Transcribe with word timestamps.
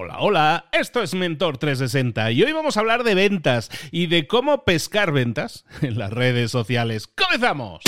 Hola, 0.00 0.18
hola, 0.20 0.64
esto 0.70 1.02
es 1.02 1.12
Mentor 1.12 1.58
360 1.58 2.30
y 2.30 2.44
hoy 2.44 2.52
vamos 2.52 2.76
a 2.76 2.80
hablar 2.80 3.02
de 3.02 3.16
ventas 3.16 3.68
y 3.90 4.06
de 4.06 4.28
cómo 4.28 4.62
pescar 4.64 5.10
ventas 5.10 5.64
en 5.82 5.98
las 5.98 6.12
redes 6.12 6.52
sociales. 6.52 7.08
¡Comenzamos! 7.08 7.82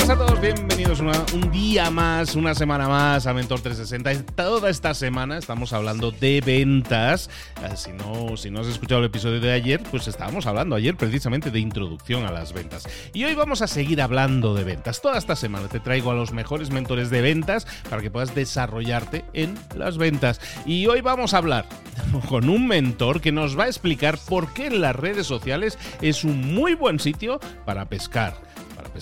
Buenas 0.00 0.10
a 0.10 0.26
todos, 0.26 0.40
bienvenidos 0.40 1.00
un 1.00 1.50
día 1.50 1.90
más, 1.90 2.34
una 2.34 2.54
semana 2.54 2.88
más 2.88 3.26
a 3.26 3.34
Mentor 3.34 3.60
360. 3.60 4.34
Toda 4.34 4.70
esta 4.70 4.94
semana 4.94 5.36
estamos 5.36 5.72
hablando 5.72 6.10
de 6.10 6.40
ventas. 6.40 7.28
Eh, 7.62 7.76
si 7.76 7.92
no, 7.92 8.36
si 8.36 8.50
no 8.50 8.60
has 8.60 8.66
escuchado 8.66 9.00
el 9.00 9.06
episodio 9.06 9.40
de 9.40 9.52
ayer, 9.52 9.82
pues 9.90 10.08
estábamos 10.08 10.46
hablando 10.46 10.76
ayer 10.76 10.96
precisamente 10.96 11.50
de 11.50 11.60
introducción 11.60 12.24
a 12.24 12.32
las 12.32 12.52
ventas. 12.52 12.88
Y 13.12 13.24
hoy 13.24 13.34
vamos 13.34 13.62
a 13.62 13.66
seguir 13.66 14.00
hablando 14.00 14.54
de 14.54 14.64
ventas. 14.64 15.02
Toda 15.02 15.18
esta 15.18 15.36
semana 15.36 15.68
te 15.68 15.80
traigo 15.80 16.10
a 16.10 16.14
los 16.14 16.32
mejores 16.32 16.70
mentores 16.70 17.10
de 17.10 17.20
ventas 17.20 17.66
para 17.88 18.00
que 18.00 18.10
puedas 18.10 18.34
desarrollarte 18.34 19.24
en 19.32 19.58
las 19.74 19.98
ventas. 19.98 20.40
Y 20.66 20.86
hoy 20.86 21.00
vamos 21.02 21.34
a 21.34 21.38
hablar 21.38 21.66
con 22.28 22.48
un 22.48 22.66
mentor 22.66 23.20
que 23.20 23.32
nos 23.32 23.58
va 23.58 23.64
a 23.64 23.68
explicar 23.68 24.18
por 24.28 24.52
qué 24.54 24.70
las 24.70 24.96
redes 24.96 25.26
sociales 25.26 25.78
es 26.00 26.24
un 26.24 26.54
muy 26.54 26.74
buen 26.74 27.00
sitio 27.00 27.38
para 27.64 27.88
pescar 27.88 28.49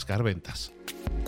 pescar. 0.05 0.71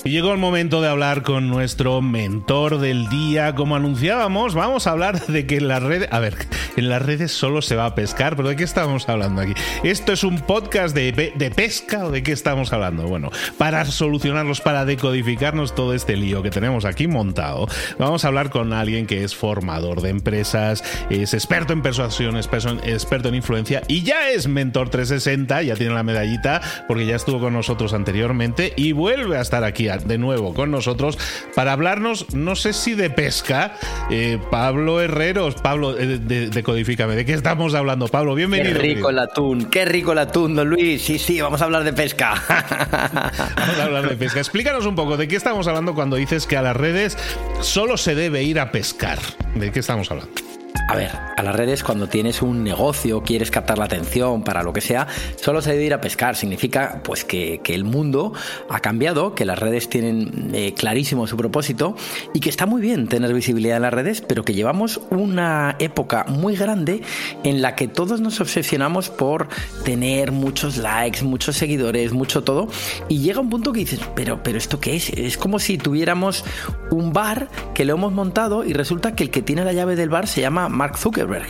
Y 0.02 0.10
llegó 0.10 0.32
el 0.32 0.38
momento 0.38 0.80
de 0.80 0.88
hablar 0.88 1.22
con 1.22 1.48
nuestro 1.48 2.00
mentor 2.00 2.78
del 2.78 3.08
día. 3.08 3.54
Como 3.54 3.76
anunciábamos, 3.76 4.54
vamos 4.54 4.86
a 4.86 4.92
hablar 4.92 5.26
de 5.26 5.46
que 5.46 5.56
en 5.56 5.68
las 5.68 5.82
redes. 5.82 6.08
A 6.10 6.20
ver, 6.20 6.36
en 6.76 6.88
las 6.88 7.02
redes 7.02 7.32
solo 7.32 7.60
se 7.60 7.76
va 7.76 7.84
a 7.84 7.95
pescar, 7.95 8.34
pero 8.34 8.48
¿de 8.48 8.56
qué 8.56 8.64
estamos 8.64 9.08
hablando 9.08 9.42
aquí? 9.42 9.52
¿Esto 9.84 10.12
es 10.12 10.24
un 10.24 10.38
podcast 10.40 10.95
de, 10.95 11.12
de 11.12 11.50
pesca 11.50 12.06
o 12.06 12.10
de 12.10 12.22
qué 12.22 12.32
estamos 12.32 12.72
hablando? 12.72 13.02
Bueno, 13.08 13.30
para 13.58 13.84
solucionarlos, 13.84 14.62
para 14.62 14.84
decodificarnos 14.86 15.74
todo 15.74 15.92
este 15.92 16.16
lío 16.16 16.42
que 16.42 16.50
tenemos 16.50 16.86
aquí 16.86 17.06
montado, 17.06 17.68
vamos 17.98 18.24
a 18.24 18.28
hablar 18.28 18.50
con 18.50 18.72
alguien 18.72 19.06
que 19.06 19.22
es 19.24 19.34
formador 19.34 20.00
de 20.00 20.10
empresas, 20.10 20.82
es 21.10 21.34
experto 21.34 21.72
en 21.72 21.82
persuasión, 21.82 22.37
experto 22.37 23.28
en 23.28 23.34
influencia 23.34 23.82
y 23.87 24.02
ya 24.02 24.30
es 24.30 24.48
mentor 24.48 24.88
360, 24.88 25.62
ya 25.62 25.74
tiene 25.74 25.95
la 25.95 26.02
medallita 26.02 26.60
porque 26.88 27.06
ya 27.06 27.16
estuvo 27.16 27.40
con 27.40 27.52
nosotros 27.52 27.93
anteriormente 27.93 28.72
y 28.76 28.93
vuelve 28.93 29.37
a 29.37 29.40
estar 29.40 29.65
aquí 29.65 29.79
de 29.80 30.18
nuevo 30.18 30.52
con 30.52 30.70
nosotros 30.70 31.18
para 31.54 31.73
hablarnos, 31.73 32.34
no 32.34 32.54
sé 32.54 32.73
si 32.73 32.95
de 32.95 33.09
pesca, 33.09 33.76
eh, 34.10 34.38
Pablo 34.50 35.00
Herreros, 35.00 35.54
Pablo, 35.54 35.98
eh, 35.98 36.18
de, 36.18 36.50
Decodifícame, 36.50 37.16
¿de 37.16 37.24
qué 37.24 37.32
estamos 37.32 37.74
hablando? 37.74 38.09
Pablo, 38.09 38.34
bienvenido. 38.34 38.74
Qué 38.74 38.78
rico 38.78 39.10
el 39.10 39.18
atún, 39.18 39.66
qué 39.66 39.84
rico 39.87 40.12
el 40.12 40.18
atún, 40.18 40.54
don 40.54 40.68
Luis. 40.68 41.02
Sí, 41.02 41.18
sí, 41.18 41.40
vamos 41.40 41.62
a 41.62 41.64
hablar 41.64 41.84
de 41.84 41.95
pesca. 41.95 42.34
vamos 43.56 43.78
a 43.78 43.84
hablar 43.84 44.09
de 44.09 44.16
pesca. 44.16 44.38
Explícanos 44.38 44.84
un 44.84 44.95
poco, 44.95 45.16
¿de 45.16 45.28
qué 45.28 45.37
estamos 45.37 45.66
hablando 45.66 45.94
cuando 45.94 46.16
dices 46.16 46.46
que 46.46 46.56
a 46.56 46.62
las 46.62 46.76
redes 46.76 47.16
solo 47.60 47.96
se 47.96 48.15
debe 48.15 48.42
ir 48.42 48.60
a 48.60 48.72
pescar? 48.72 49.18
¿De 49.54 49.72
qué 49.72 49.80
estamos 49.80 50.10
hablando? 50.10 50.59
A 50.91 50.96
ver, 50.96 51.13
a 51.37 51.43
las 51.45 51.55
redes 51.55 51.85
cuando 51.85 52.09
tienes 52.09 52.43
un 52.43 52.65
negocio, 52.65 53.23
quieres 53.23 53.52
captar 53.52 53.79
la 53.79 53.85
atención 53.85 54.43
para 54.43 54.65
lo 54.65 54.73
que 54.73 54.80
sea, 54.80 55.07
solo 55.37 55.63
se 55.63 55.71
debe 55.71 55.85
ir 55.85 55.95
a 55.95 56.01
pescar. 56.01 56.35
Significa 56.35 57.01
pues 57.05 57.24
que, 57.24 57.60
el 57.65 57.85
mundo 57.85 58.33
ha 58.69 58.80
cambiado, 58.80 59.37
que 59.37 59.45
las 59.45 59.57
redes 59.57 59.88
tienen 59.88 60.51
eh, 60.52 60.74
clarísimo 60.74 61.29
su 61.29 61.37
propósito 61.37 61.95
y 62.35 62.41
que 62.41 62.49
está 62.49 62.66
muy 62.66 62.83
bien 62.83 63.07
tener 63.07 63.33
visibilidad 63.33 63.77
en 63.77 63.83
las 63.83 63.95
redes, 63.95 64.21
pero 64.21 64.44
que 64.44 64.53
llevamos 64.53 65.00
una 65.11 65.77
época 65.78 66.25
muy 66.27 66.56
grande 66.56 67.03
en 67.44 67.62
la 67.62 67.77
que 67.77 67.87
todos 67.87 68.21
nos 68.21 68.41
obsesionamos 68.41 69.11
por 69.11 69.47
tener 69.84 70.33
muchos 70.33 70.77
likes, 70.77 71.22
muchos 71.22 71.55
seguidores, 71.55 72.12
mucho 72.12 72.43
todo. 72.43 72.66
Y 73.09 73.21
llega 73.21 73.38
un 73.38 73.49
punto 73.49 73.72
que 73.72 73.78
dices, 73.78 74.00
pero, 74.16 74.43
pero 74.43 74.59
¿esto 74.59 74.81
qué 74.81 74.97
es? 74.97 75.11
Es 75.11 75.38
como 75.38 75.61
si 75.61 75.78
tuviéramos 75.78 76.44
un 76.91 77.12
bar 77.12 77.49
que 77.75 77.84
lo 77.84 77.94
hemos 77.94 78.12
montado 78.12 78.65
y 78.65 78.72
resulta 78.72 79.15
que 79.15 79.22
el 79.22 79.31
que 79.31 79.41
tiene 79.41 79.65
la 79.65 79.72
llave 79.72 79.94
del 79.94 80.09
bar 80.09 80.27
se 80.27 80.41
llama 80.41 80.69
Mark 80.81 80.97
Zuckerberg. 80.97 81.44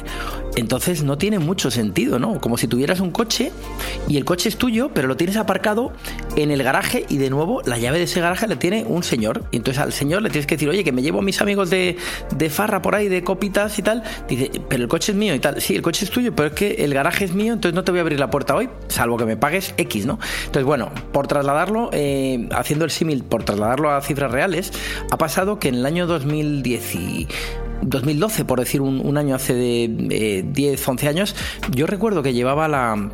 Entonces 0.57 1.05
no 1.05 1.17
tiene 1.17 1.39
mucho 1.39 1.71
sentido, 1.71 2.19
¿no? 2.19 2.41
Como 2.41 2.59
si 2.59 2.67
tuvieras 2.67 2.99
un 2.99 3.13
coche 3.13 3.53
y 4.09 4.17
el 4.17 4.25
coche 4.25 4.49
es 4.49 4.57
tuyo, 4.57 4.91
pero 4.93 5.07
lo 5.07 5.17
tienes 5.17 5.37
aparcado 5.37 5.93
en 6.35 6.51
el 6.51 6.65
garaje 6.65 7.07
y 7.09 7.19
de 7.19 7.31
nuevo 7.31 7.63
la 7.65 7.79
llave 7.79 7.99
de 7.99 8.05
ese 8.05 8.21
garaje 8.21 8.49
la 8.49 8.59
tiene 8.59 8.83
un 8.83 9.05
señor. 9.05 9.45
Y 9.53 9.59
entonces 9.59 9.81
al 9.81 9.93
señor 9.93 10.23
le 10.23 10.31
tienes 10.31 10.49
que 10.49 10.57
decir, 10.57 10.69
oye, 10.69 10.83
que 10.83 10.91
me 10.91 11.03
llevo 11.03 11.23
mis 11.23 11.41
amigos 11.41 11.71
de, 11.71 11.97
de 12.35 12.51
farra 12.51 12.83
por 12.83 12.97
ahí, 12.97 13.07
de 13.07 13.23
copitas 13.23 13.79
y 13.79 13.83
tal. 13.83 14.03
Dice, 14.29 14.51
pero 14.69 14.83
el 14.83 14.89
coche 14.89 15.13
es 15.13 15.19
mío 15.19 15.33
y 15.33 15.39
tal. 15.39 15.61
Sí, 15.61 15.77
el 15.77 15.83
coche 15.83 16.05
es 16.05 16.11
tuyo, 16.11 16.35
pero 16.35 16.49
es 16.49 16.55
que 16.55 16.85
el 16.85 16.93
garaje 16.93 17.25
es 17.25 17.33
mío, 17.33 17.53
entonces 17.53 17.77
no 17.77 17.85
te 17.85 17.93
voy 17.93 18.01
a 18.01 18.03
abrir 18.03 18.19
la 18.19 18.33
puerta 18.33 18.57
hoy, 18.57 18.69
salvo 18.89 19.17
que 19.17 19.27
me 19.27 19.37
pagues 19.37 19.75
X, 19.77 20.07
¿no? 20.07 20.19
Entonces, 20.47 20.65
bueno, 20.65 20.91
por 21.13 21.29
trasladarlo, 21.29 21.91
eh, 21.93 22.49
haciendo 22.51 22.85
el 22.85 22.91
símil, 22.91 23.23
por 23.23 23.45
trasladarlo 23.45 23.93
a 23.93 24.01
cifras 24.01 24.33
reales, 24.33 24.73
ha 25.09 25.17
pasado 25.17 25.61
que 25.61 25.69
en 25.69 25.77
el 25.77 25.87
año 25.87 26.09
2010 26.09 26.81
2012, 27.83 28.45
por 28.45 28.61
decir 28.61 28.81
un, 28.81 29.17
año 29.17 29.35
hace 29.35 29.55
de 29.55 30.43
10, 30.45 30.81
eh, 30.81 30.85
11 30.87 31.09
años, 31.09 31.37
yo 31.75 31.87
recuerdo 31.87 32.23
que 32.23 32.33
llevaba 32.33 32.69
la 32.69 33.11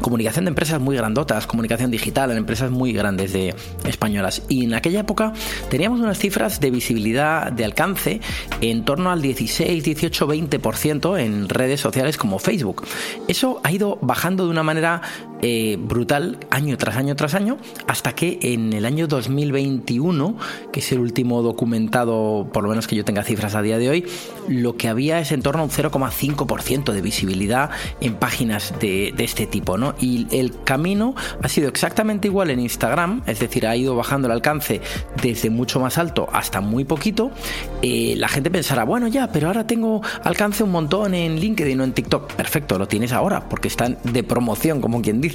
comunicación 0.00 0.44
de 0.44 0.50
empresas 0.50 0.80
muy 0.80 0.96
grandotas, 0.96 1.46
comunicación 1.46 1.90
digital 1.90 2.30
en 2.30 2.38
empresas 2.38 2.70
muy 2.70 2.92
grandes 2.92 3.32
de 3.32 3.54
españolas. 3.84 4.42
Y 4.48 4.64
en 4.64 4.74
aquella 4.74 5.00
época 5.00 5.32
teníamos 5.70 6.00
unas 6.00 6.18
cifras 6.18 6.60
de 6.60 6.70
visibilidad, 6.70 7.50
de 7.50 7.64
alcance, 7.64 8.20
en 8.60 8.84
torno 8.84 9.10
al 9.10 9.22
16, 9.22 9.82
18, 9.82 10.28
20% 10.28 11.18
en 11.20 11.48
redes 11.48 11.80
sociales 11.80 12.16
como 12.16 12.38
Facebook. 12.38 12.84
Eso 13.28 13.60
ha 13.64 13.72
ido 13.72 13.98
bajando 14.02 14.44
de 14.44 14.50
una 14.50 14.62
manera 14.62 15.02
eh, 15.44 15.76
brutal 15.76 16.38
año 16.50 16.78
tras 16.78 16.96
año 16.96 17.16
tras 17.16 17.34
año, 17.34 17.58
hasta 17.88 18.14
que 18.14 18.38
en 18.42 18.72
el 18.72 18.84
año 18.84 19.08
2021, 19.08 20.36
que 20.72 20.78
es 20.78 20.92
el 20.92 21.00
último 21.00 21.42
documentado, 21.42 22.48
por 22.52 22.62
lo 22.62 22.68
menos 22.68 22.86
que 22.86 22.94
yo 22.94 23.04
tenga 23.04 23.24
cifras 23.24 23.56
a 23.56 23.62
día 23.62 23.76
de 23.76 23.90
hoy, 23.90 24.06
lo 24.46 24.76
que 24.76 24.88
había 24.88 25.18
es 25.18 25.32
en 25.32 25.42
torno 25.42 25.62
a 25.62 25.64
un 25.64 25.70
0,5% 25.70 26.92
de 26.92 27.02
visibilidad 27.02 27.70
en 28.00 28.14
páginas 28.14 28.72
de, 28.78 29.12
este 29.18 29.48
tipo. 29.48 29.76
¿no? 29.76 29.96
Y 29.98 30.28
el 30.30 30.62
camino 30.62 31.16
ha 31.42 31.48
sido 31.48 31.68
exactamente 31.68 32.28
igual 32.28 32.50
en 32.50 32.60
Instagram, 32.60 33.22
es 33.26 33.40
decir, 33.40 33.66
ha 33.66 33.74
ido 33.74 33.96
bajando 33.96 34.28
el 34.28 34.32
alcance 34.32 34.80
desde 35.20 35.50
mucho 35.50 35.80
más 35.80 35.98
alto 35.98 36.28
hasta 36.32 36.60
muy 36.60 36.84
poquito. 36.84 37.32
Eh, 37.82 38.14
la 38.16 38.28
gente 38.28 38.48
pensará, 38.48 38.84
bueno, 38.84 39.08
ya, 39.08 39.32
pero 39.32 39.48
ahora 39.48 39.66
tengo 39.66 40.02
alcance 40.22 40.62
un 40.62 40.70
montón 40.70 41.14
en 41.14 41.40
LinkedIn 41.40 41.80
o 41.80 41.84
en 41.84 41.92
TikTok. 41.92 42.32
Perfecto, 42.34 42.78
lo 42.78 42.86
tienes 42.86 43.10
ahora, 43.10 43.48
porque 43.48 43.66
están 43.66 43.98
de 44.04 44.22
promoción, 44.22 44.80
como 44.80 45.02
quien 45.02 45.20
dice. 45.20 45.31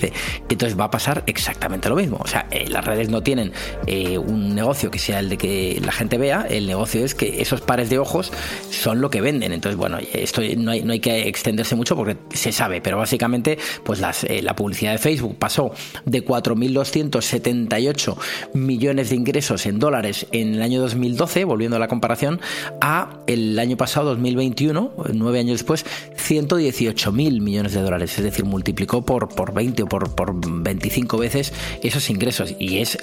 Entonces 0.49 0.79
va 0.79 0.85
a 0.85 0.91
pasar 0.91 1.23
exactamente 1.27 1.89
lo 1.89 1.95
mismo. 1.95 2.17
O 2.21 2.27
sea, 2.27 2.47
eh, 2.51 2.65
las 2.69 2.85
redes 2.85 3.09
no 3.09 3.21
tienen 3.21 3.51
eh, 3.85 4.17
un 4.17 4.55
negocio 4.55 4.91
que 4.91 4.99
sea 4.99 5.19
el 5.19 5.29
de 5.29 5.37
que 5.37 5.81
la 5.83 5.91
gente 5.91 6.17
vea, 6.17 6.45
el 6.49 6.67
negocio 6.67 7.03
es 7.03 7.15
que 7.15 7.41
esos 7.41 7.61
pares 7.61 7.89
de 7.89 7.99
ojos 7.99 8.31
son 8.69 9.01
lo 9.01 9.09
que 9.09 9.21
venden. 9.21 9.53
Entonces, 9.53 9.77
bueno, 9.77 9.97
esto 10.13 10.41
no 10.57 10.71
hay, 10.71 10.99
que 10.99 11.27
extenderse 11.27 11.75
mucho 11.75 11.95
porque 11.95 12.17
se 12.33 12.51
sabe, 12.51 12.81
pero 12.81 12.97
básicamente, 12.97 13.57
pues 13.83 13.99
las, 13.99 14.25
la 14.41 14.55
publicidad 14.55 14.93
de 14.93 14.97
Facebook 14.97 15.37
pasó 15.37 15.71
de 16.05 16.25
4.278 16.25 18.17
millones 18.53 19.09
de 19.09 19.15
ingresos 19.15 19.65
en 19.65 19.79
dólares 19.79 20.27
en 20.31 20.55
el 20.55 20.61
año 20.61 20.81
2012, 20.81 21.45
volviendo 21.45 21.77
a 21.77 21.79
la 21.79 21.87
comparación, 21.87 22.39
a 22.81 23.19
el 23.27 23.57
año 23.59 23.77
pasado, 23.77 24.09
2021, 24.09 24.93
nueve 25.13 25.39
años 25.39 25.59
después, 25.59 25.85
118.000 26.15 27.41
millones 27.41 27.73
de 27.73 27.81
dólares. 27.81 28.17
Es 28.17 28.23
decir, 28.23 28.45
multiplicó 28.45 29.03
por, 29.03 29.29
por 29.29 29.53
20 29.53 29.85
por, 29.87 30.13
por 30.15 30.33
25 30.35 31.17
veces 31.17 31.53
esos 31.83 32.09
ingresos 32.09 32.55
y 32.59 32.79
es 32.79 32.97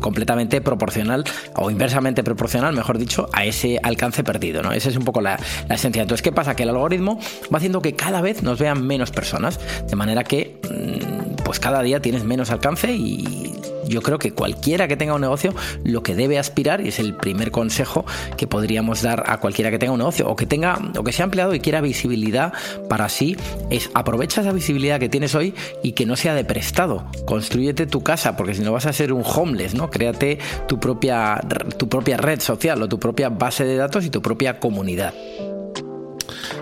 completamente 0.00 0.60
proporcional 0.60 1.24
o 1.56 1.70
inversamente 1.70 2.22
proporcional, 2.24 2.74
mejor 2.74 2.98
dicho, 2.98 3.28
a 3.32 3.44
ese 3.44 3.78
alcance 3.82 4.24
perdido. 4.24 4.62
¿no? 4.62 4.72
Esa 4.72 4.88
es 4.88 4.96
un 4.96 5.04
poco 5.04 5.20
la, 5.20 5.38
la 5.68 5.74
esencia. 5.74 6.02
Entonces, 6.02 6.22
¿qué 6.22 6.32
pasa? 6.32 6.56
Que 6.56 6.62
el 6.62 6.70
algoritmo 6.70 7.18
va 7.52 7.58
haciendo 7.58 7.82
que 7.82 7.94
cada 7.94 8.20
vez 8.20 8.42
nos 8.42 8.58
vean 8.58 8.86
menos 8.86 9.10
personas, 9.10 9.60
de 9.88 9.96
manera 9.96 10.24
que 10.24 10.60
Mm, 10.70 11.34
pues 11.44 11.58
cada 11.58 11.82
día 11.82 12.00
tienes 12.00 12.24
menos 12.24 12.50
alcance 12.50 12.92
y 12.92 13.52
yo 13.90 14.02
creo 14.02 14.18
que 14.18 14.32
cualquiera 14.32 14.88
que 14.88 14.96
tenga 14.96 15.14
un 15.14 15.20
negocio 15.20 15.54
lo 15.84 16.02
que 16.02 16.14
debe 16.14 16.38
aspirar 16.38 16.80
y 16.80 16.88
es 16.88 16.98
el 16.98 17.14
primer 17.14 17.50
consejo 17.50 18.06
que 18.36 18.46
podríamos 18.46 19.02
dar 19.02 19.24
a 19.26 19.38
cualquiera 19.38 19.70
que 19.70 19.78
tenga 19.78 19.92
un 19.92 19.98
negocio 19.98 20.28
o 20.28 20.36
que 20.36 20.46
tenga 20.46 20.78
o 20.96 21.04
que 21.04 21.12
sea 21.12 21.24
empleado 21.24 21.54
y 21.54 21.60
quiera 21.60 21.80
visibilidad 21.80 22.52
para 22.88 23.08
sí 23.08 23.36
es 23.70 23.90
aprovecha 23.94 24.40
esa 24.40 24.52
visibilidad 24.52 24.98
que 24.98 25.08
tienes 25.08 25.34
hoy 25.34 25.54
y 25.82 25.92
que 25.92 26.06
no 26.06 26.16
sea 26.16 26.34
de 26.34 26.44
prestado. 26.44 27.04
Construyete 27.26 27.86
tu 27.86 28.02
casa 28.02 28.36
porque 28.36 28.54
si 28.54 28.62
no 28.62 28.72
vas 28.72 28.86
a 28.86 28.92
ser 28.92 29.12
un 29.12 29.24
homeless 29.24 29.74
no 29.74 29.90
créate 29.90 30.38
tu 30.66 30.78
propia 30.78 31.40
tu 31.76 31.88
propia 31.88 32.16
red 32.16 32.40
social 32.40 32.82
o 32.82 32.88
tu 32.88 32.98
propia 32.98 33.28
base 33.28 33.64
de 33.64 33.76
datos 33.76 34.04
y 34.04 34.10
tu 34.10 34.22
propia 34.22 34.58
comunidad 34.60 35.12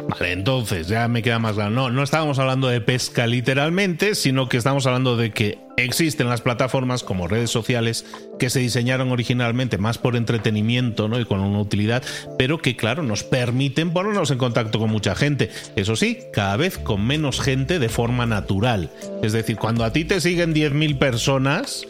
Vale, 0.09 0.33
entonces 0.33 0.89
ya 0.89 1.07
me 1.07 1.23
queda 1.23 1.39
más 1.39 1.55
claro. 1.55 1.71
No, 1.71 1.91
no 1.91 2.03
estábamos 2.03 2.39
hablando 2.39 2.69
de 2.69 2.81
pesca 2.81 3.27
literalmente, 3.27 4.15
sino 4.15 4.49
que 4.49 4.57
estamos 4.57 4.87
hablando 4.87 5.19
de 5.19 5.33
que 5.33 5.59
existen 5.77 6.31
las 6.31 6.41
plataformas 6.41 7.03
como 7.03 7.29
redes 7.29 7.51
sociales 7.51 8.07
que 8.39 8.49
se 8.49 8.59
diseñaron 8.59 9.13
originalmente 9.13 9.77
más 9.77 9.99
por 9.99 10.17
entretenimiento 10.17 11.09
¿no? 11.09 11.21
y 11.21 11.27
con 11.27 11.41
una 11.41 11.61
utilidad, 11.61 12.03
pero 12.39 12.59
que 12.59 12.75
claro, 12.75 13.03
nos 13.03 13.23
permiten 13.23 13.93
ponernos 13.93 14.31
en 14.31 14.39
contacto 14.39 14.79
con 14.79 14.91
mucha 14.91 15.15
gente. 15.15 15.51
Eso 15.77 15.95
sí, 15.95 16.19
cada 16.33 16.57
vez 16.57 16.79
con 16.79 17.07
menos 17.07 17.41
gente 17.43 17.79
de 17.79 17.89
forma 17.91 18.25
natural. 18.25 18.91
Es 19.23 19.33
decir, 19.33 19.57
cuando 19.57 19.85
a 19.85 19.93
ti 19.93 20.07
te 20.07 20.23
siguen 20.23 20.55
10.000 20.55 20.99
personas, 20.99 21.87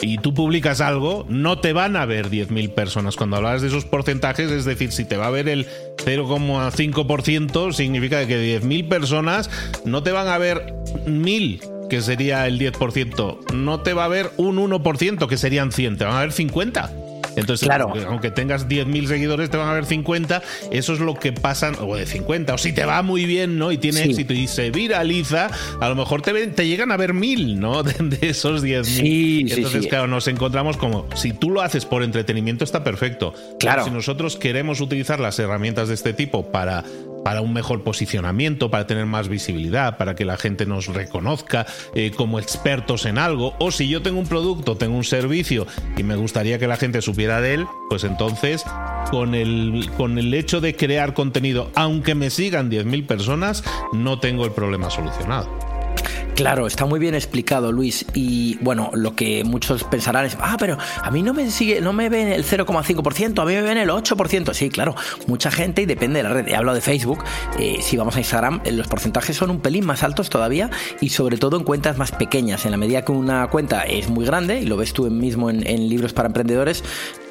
y 0.00 0.18
tú 0.18 0.34
publicas 0.34 0.80
algo, 0.80 1.26
no 1.28 1.58
te 1.58 1.72
van 1.72 1.96
a 1.96 2.06
ver 2.06 2.30
10.000 2.30 2.72
personas. 2.72 3.16
Cuando 3.16 3.36
hablas 3.36 3.62
de 3.62 3.68
esos 3.68 3.84
porcentajes, 3.84 4.50
es 4.50 4.64
decir, 4.64 4.92
si 4.92 5.04
te 5.04 5.16
va 5.16 5.26
a 5.26 5.30
ver 5.30 5.48
el 5.48 5.66
0,5%, 5.96 7.57
significa 7.72 8.26
que 8.26 8.60
10.000 8.60 8.88
personas 8.88 9.50
no 9.84 10.02
te 10.02 10.12
van 10.12 10.28
a 10.28 10.38
ver 10.38 10.74
1.000, 11.06 11.88
que 11.88 12.00
sería 12.00 12.46
el 12.46 12.58
10%. 12.58 13.52
No 13.52 13.80
te 13.80 13.92
va 13.92 14.04
a 14.04 14.08
ver 14.08 14.30
un 14.36 14.56
1%, 14.58 15.26
que 15.26 15.36
serían 15.36 15.72
100, 15.72 15.98
te 15.98 16.04
van 16.04 16.16
a 16.16 16.20
ver 16.20 16.32
50. 16.32 16.90
Entonces, 17.38 17.66
claro. 17.66 17.92
aunque 18.08 18.30
tengas 18.30 18.68
10.000 18.68 19.06
seguidores, 19.06 19.50
te 19.50 19.56
van 19.56 19.68
a 19.68 19.72
ver 19.72 19.86
50. 19.86 20.42
Eso 20.72 20.92
es 20.92 21.00
lo 21.00 21.14
que 21.14 21.32
pasa, 21.32 21.72
o 21.80 21.96
de 21.96 22.06
50. 22.06 22.54
O 22.54 22.58
si 22.58 22.72
te 22.72 22.84
va 22.84 23.02
muy 23.02 23.26
bien, 23.26 23.58
¿no? 23.58 23.70
Y 23.70 23.78
tiene 23.78 24.02
éxito 24.02 24.32
y 24.32 24.48
se 24.48 24.70
viraliza, 24.70 25.50
a 25.80 25.88
lo 25.88 25.94
mejor 25.94 26.22
te, 26.22 26.46
te 26.48 26.66
llegan 26.66 26.90
a 26.90 26.96
ver 26.96 27.12
1.000, 27.12 27.56
¿no? 27.56 27.82
De, 28.08 28.18
esos 28.28 28.64
10.000. 28.64 28.84
Sí, 28.84 29.46
Entonces, 29.48 29.86
claro, 29.86 30.08
nos 30.08 30.26
encontramos 30.28 30.76
como, 30.76 31.06
si 31.14 31.32
tú 31.32 31.50
lo 31.50 31.62
haces 31.62 31.84
por 31.84 32.02
entretenimiento, 32.02 32.64
está 32.64 32.82
perfecto. 32.82 33.34
Claro. 33.58 33.84
si 33.84 33.90
nosotros 33.90 34.36
queremos 34.36 34.80
utilizar 34.80 35.20
las 35.20 35.38
herramientas 35.38 35.88
de 35.88 35.94
este 35.94 36.12
tipo 36.12 36.50
para 36.50 36.84
para 37.24 37.40
un 37.40 37.52
mejor 37.52 37.82
posicionamiento, 37.82 38.70
para 38.70 38.86
tener 38.86 39.06
más 39.06 39.28
visibilidad, 39.28 39.96
para 39.96 40.14
que 40.14 40.24
la 40.24 40.36
gente 40.36 40.66
nos 40.66 40.86
reconozca 40.86 41.66
eh, 41.94 42.10
como 42.10 42.38
expertos 42.38 43.06
en 43.06 43.18
algo, 43.18 43.54
o 43.58 43.70
si 43.70 43.88
yo 43.88 44.02
tengo 44.02 44.18
un 44.18 44.26
producto, 44.26 44.76
tengo 44.76 44.96
un 44.96 45.04
servicio 45.04 45.66
y 45.96 46.02
me 46.02 46.16
gustaría 46.16 46.58
que 46.58 46.66
la 46.66 46.76
gente 46.76 47.02
supiera 47.02 47.40
de 47.40 47.54
él, 47.54 47.66
pues 47.88 48.04
entonces 48.04 48.64
con 49.10 49.34
el, 49.34 49.90
con 49.96 50.18
el 50.18 50.32
hecho 50.34 50.60
de 50.60 50.76
crear 50.76 51.14
contenido, 51.14 51.70
aunque 51.74 52.14
me 52.14 52.30
sigan 52.30 52.70
10.000 52.70 53.06
personas, 53.06 53.64
no 53.92 54.20
tengo 54.20 54.44
el 54.44 54.52
problema 54.52 54.90
solucionado. 54.90 55.67
Claro, 56.38 56.68
está 56.68 56.86
muy 56.86 57.00
bien 57.00 57.16
explicado, 57.16 57.72
Luis. 57.72 58.06
Y 58.14 58.58
bueno, 58.60 58.92
lo 58.94 59.16
que 59.16 59.42
muchos 59.42 59.82
pensarán 59.82 60.24
es, 60.24 60.38
ah, 60.40 60.54
pero 60.56 60.78
a 61.02 61.10
mí 61.10 61.20
no 61.20 61.34
me 61.34 61.50
sigue, 61.50 61.80
no 61.80 61.92
me 61.92 62.08
ven 62.08 62.28
el 62.28 62.44
0,5%, 62.44 63.42
a 63.42 63.44
mí 63.44 63.54
me 63.54 63.62
ven 63.62 63.76
el 63.76 63.88
8%. 63.88 64.54
Sí, 64.54 64.70
claro, 64.70 64.94
mucha 65.26 65.50
gente 65.50 65.82
y 65.82 65.86
depende 65.86 66.18
de 66.18 66.22
la 66.22 66.28
red. 66.28 66.46
He 66.46 66.54
hablado 66.54 66.76
de 66.76 66.80
Facebook. 66.80 67.24
Eh, 67.58 67.78
si 67.80 67.96
vamos 67.96 68.14
a 68.14 68.20
Instagram, 68.20 68.60
eh, 68.62 68.70
los 68.70 68.86
porcentajes 68.86 69.36
son 69.36 69.50
un 69.50 69.58
pelín 69.58 69.84
más 69.84 70.04
altos 70.04 70.30
todavía 70.30 70.70
y 71.00 71.08
sobre 71.08 71.38
todo 71.38 71.56
en 71.56 71.64
cuentas 71.64 71.98
más 71.98 72.12
pequeñas. 72.12 72.64
En 72.66 72.70
la 72.70 72.76
medida 72.76 73.04
que 73.04 73.10
una 73.10 73.48
cuenta 73.48 73.82
es 73.82 74.08
muy 74.08 74.24
grande, 74.24 74.60
y 74.60 74.66
lo 74.66 74.76
ves 74.76 74.92
tú 74.92 75.10
mismo 75.10 75.50
en, 75.50 75.88
libros 75.88 76.12
para 76.12 76.28
emprendedores, 76.28 76.84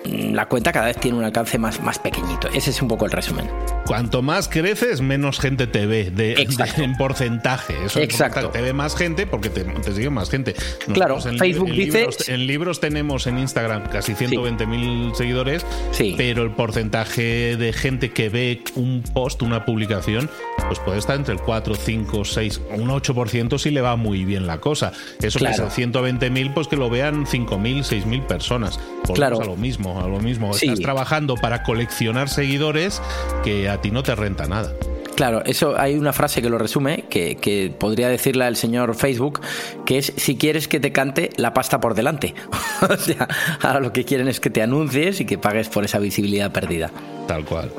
la 0.06 0.48
cuenta 0.48 0.72
cada 0.72 0.88
vez 0.88 0.98
tiene 0.98 1.18
un 1.18 1.24
alcance 1.24 1.58
más, 1.58 1.82
más 1.82 2.00
pequeñito. 2.00 2.48
Ese 2.54 2.70
es 2.70 2.82
un 2.82 2.88
poco 2.88 3.06
el 3.06 3.12
resumen. 3.12 3.50
Cuanto 3.86 4.22
más 4.22 4.48
creces, 4.48 5.02
menos 5.02 5.40
gente 5.40 5.68
te 5.68 5.86
ve 5.86 6.12
de, 6.12 6.48
en 6.78 6.96
porcentaje. 6.98 7.76
Eso 7.86 8.00
Exacto. 8.00 8.50
Te 8.50 8.62
ve 8.62 8.74
más 8.74 8.96
gente 8.96 9.26
porque 9.26 9.50
te, 9.50 9.66
sigue 9.94 10.10
más 10.10 10.30
gente. 10.30 10.56
claro, 10.94 11.20
Facebook 11.20 11.72
dice. 11.72 12.00
Libros, 12.00 12.30
en 12.30 12.48
libros 12.48 12.80
tenemos 12.80 13.28
en 13.28 13.40
Instagram 13.40 13.88
casi 13.90 14.14
120.000 14.14 15.14
seguidores, 15.16 15.66
sí. 15.92 16.16
pero 16.18 16.44
el 16.44 16.52
porcentaje 16.52 17.56
de 17.58 17.74
gente 17.74 18.12
que 18.12 18.30
ve 18.30 18.64
un 18.76 19.04
post, 19.14 19.42
una 19.42 19.66
publicación, 19.66 20.30
pues 20.68 20.80
puede 20.80 21.00
estar 21.00 21.16
entre 21.16 21.34
el 21.34 21.42
4, 21.42 21.76
5, 21.76 22.26
6, 22.26 22.62
un 22.78 22.90
8% 22.90 23.58
si 23.58 23.72
le 23.72 23.82
va 23.82 23.96
muy 23.96 24.26
bien 24.26 24.48
la 24.48 24.60
cosa. 24.60 24.92
Eso 25.22 25.40
claro. 25.40 25.70
que 25.74 25.82
es 25.82 25.90
120.000, 25.90 26.54
pues 26.54 26.68
que 26.68 26.76
lo 26.76 26.90
vean 26.90 27.26
5.000, 27.26 27.80
6.000 27.80 28.26
personas. 28.28 28.80
Volvemos 29.08 29.16
claro. 29.16 29.42
a 29.42 29.46
lo 29.46 29.56
mismo, 29.56 30.02
a 30.02 30.08
lo 30.08 30.20
mismo. 30.20 30.54
Sí. 30.54 30.68
Estás 30.68 30.82
trabajando 30.82 31.36
para 31.36 31.64
coleccionar 31.64 32.30
seguidores 32.30 33.02
que 33.44 33.70
a 33.70 33.82
ti 33.82 33.92
no 33.92 34.04
te 34.04 34.16
renta 34.16 34.48
nada. 34.48 34.74
Claro, 35.16 35.44
eso 35.46 35.80
hay 35.80 35.96
una 35.96 36.14
frase 36.14 36.44
que 36.44 36.50
lo 36.50 36.60
resume, 36.60 37.06
que, 37.10 37.38
que, 37.38 37.74
podría 37.76 38.08
decirla 38.08 38.48
el 38.48 38.56
señor 38.56 38.94
Facebook, 38.94 39.42
que 39.84 39.98
es 39.98 40.14
si 40.16 40.38
quieres 40.38 40.68
que 40.68 40.80
te 40.80 40.92
cante 40.92 41.32
la 41.38 41.56
pasta 41.56 41.80
por 41.80 41.96
delante. 41.96 42.36
o 42.88 42.96
sea, 42.98 43.28
ahora 43.64 43.80
lo 43.80 43.92
que 43.92 44.06
quieren 44.06 44.28
es 44.28 44.40
que 44.40 44.52
te 44.52 44.62
anuncies 44.62 45.20
y 45.20 45.26
que 45.26 45.40
pagues 45.40 45.70
por 45.70 45.84
esa 45.86 45.98
visibilidad 45.98 46.52
perdida. 46.52 46.92
Tal 47.28 47.46
cual. 47.46 47.72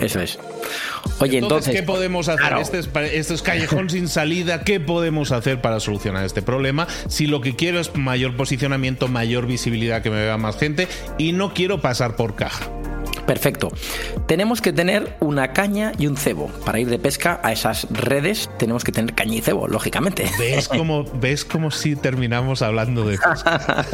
Eso 0.00 0.20
es. 0.20 0.38
Oye, 1.18 1.38
entonces, 1.38 1.74
¿qué 1.74 1.82
podemos 1.82 2.28
hacer? 2.28 2.40
Claro. 2.40 2.60
Este, 2.60 2.78
es, 2.78 2.88
este 3.12 3.34
es 3.34 3.42
callejón 3.42 3.90
sin 3.90 4.08
salida. 4.08 4.62
¿Qué 4.62 4.80
podemos 4.80 5.32
hacer 5.32 5.60
para 5.60 5.80
solucionar 5.80 6.24
este 6.24 6.42
problema? 6.42 6.86
Si 7.08 7.26
lo 7.26 7.40
que 7.40 7.56
quiero 7.56 7.80
es 7.80 7.94
mayor 7.94 8.36
posicionamiento, 8.36 9.08
mayor 9.08 9.46
visibilidad, 9.46 10.02
que 10.02 10.10
me 10.10 10.22
vea 10.22 10.36
más 10.36 10.56
gente 10.56 10.88
y 11.18 11.32
no 11.32 11.54
quiero 11.54 11.80
pasar 11.80 12.16
por 12.16 12.34
caja. 12.34 12.70
Perfecto. 13.30 13.70
Tenemos 14.26 14.60
que 14.60 14.72
tener 14.72 15.14
una 15.20 15.52
caña 15.52 15.92
y 15.96 16.08
un 16.08 16.16
cebo. 16.16 16.48
Para 16.66 16.80
ir 16.80 16.88
de 16.88 16.98
pesca 16.98 17.40
a 17.44 17.52
esas 17.52 17.86
redes 17.88 18.50
tenemos 18.58 18.82
que 18.82 18.90
tener 18.90 19.14
caña 19.14 19.36
y 19.36 19.40
cebo, 19.40 19.68
lógicamente. 19.68 20.28
¿Ves 20.36 20.66
como, 20.66 21.04
¿ves 21.04 21.44
como 21.44 21.70
si 21.70 21.94
terminamos 21.94 22.60
hablando 22.60 23.04
de 23.04 23.18
pesca? 23.18 23.86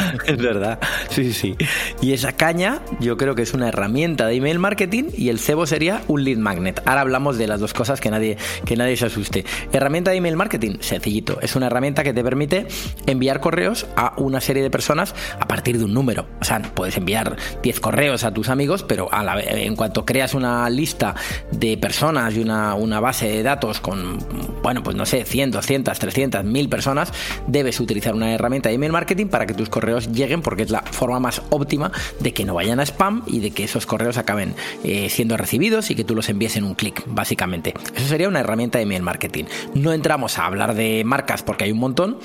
es 0.26 0.38
verdad. 0.38 0.78
Sí, 1.10 1.34
sí. 1.34 1.54
Y 2.00 2.14
esa 2.14 2.32
caña 2.32 2.80
yo 2.98 3.18
creo 3.18 3.34
que 3.34 3.42
es 3.42 3.52
una 3.52 3.68
herramienta 3.68 4.26
de 4.26 4.36
email 4.36 4.58
marketing 4.58 5.10
y 5.14 5.28
el 5.28 5.38
cebo 5.38 5.66
sería 5.66 6.00
un 6.08 6.24
lead 6.24 6.38
magnet. 6.38 6.80
Ahora 6.86 7.02
hablamos 7.02 7.36
de 7.36 7.46
las 7.46 7.60
dos 7.60 7.74
cosas 7.74 8.00
que 8.00 8.10
nadie, 8.10 8.38
que 8.64 8.74
nadie 8.74 8.96
se 8.96 9.04
asuste. 9.04 9.44
Herramienta 9.70 10.12
de 10.12 10.16
email 10.16 10.36
marketing, 10.36 10.78
sencillito. 10.80 11.38
Es 11.42 11.56
una 11.56 11.66
herramienta 11.66 12.04
que 12.04 12.14
te 12.14 12.24
permite 12.24 12.66
enviar 13.06 13.40
correos 13.40 13.86
a 13.96 14.14
una 14.16 14.40
serie 14.40 14.62
de 14.62 14.70
personas 14.70 15.14
a 15.38 15.46
partir 15.46 15.76
de 15.76 15.84
un 15.84 15.92
número. 15.92 16.26
O 16.40 16.44
sea, 16.46 16.62
puedes 16.62 16.96
enviar 16.96 17.36
10 17.62 17.80
correos 17.80 18.24
a 18.24 18.32
tus 18.32 18.48
amigos 18.48 18.77
pero 18.82 19.08
en 19.12 19.76
cuanto 19.76 20.04
creas 20.04 20.34
una 20.34 20.68
lista 20.70 21.14
de 21.50 21.76
personas 21.76 22.34
y 22.34 22.40
una, 22.40 22.74
una, 22.74 23.00
base 23.00 23.28
de 23.28 23.42
datos 23.42 23.80
con, 23.80 24.18
bueno, 24.62 24.82
pues 24.82 24.96
no 24.96 25.06
sé, 25.06 25.24
100, 25.24 25.52
200, 25.52 25.98
300, 25.98 26.44
1000 26.44 26.68
personas, 26.68 27.12
debes 27.46 27.80
utilizar 27.80 28.14
una 28.14 28.32
herramienta 28.32 28.68
de 28.68 28.74
email 28.74 28.92
marketing 28.92 29.26
para 29.26 29.46
que 29.46 29.54
tus 29.54 29.68
correos 29.68 30.10
lleguen 30.12 30.42
porque 30.42 30.62
es 30.62 30.70
la 30.70 30.82
forma 30.82 31.20
más 31.20 31.42
óptima 31.50 31.92
de 32.20 32.32
que 32.32 32.44
no 32.44 32.54
vayan 32.54 32.80
a 32.80 32.84
spam 32.84 33.22
y 33.26 33.40
de 33.40 33.50
que 33.50 33.64
esos 33.64 33.86
correos 33.86 34.18
acaben 34.18 34.54
eh, 34.84 35.08
siendo 35.10 35.36
recibidos 35.36 35.90
y 35.90 35.94
que 35.94 36.04
tú 36.04 36.14
los 36.14 36.28
envíes 36.28 36.56
en 36.56 36.64
un 36.64 36.74
clic, 36.74 37.02
básicamente. 37.06 37.74
Eso 37.94 38.08
sería 38.08 38.28
una 38.28 38.40
herramienta 38.40 38.78
de 38.78 38.84
email 38.84 39.02
marketing. 39.02 39.44
No 39.74 39.92
entramos 39.92 40.38
a 40.38 40.46
hablar 40.46 40.74
de 40.74 41.02
marcas 41.04 41.42
porque 41.42 41.64
hay 41.64 41.72
un 41.72 41.78
montón, 41.78 42.18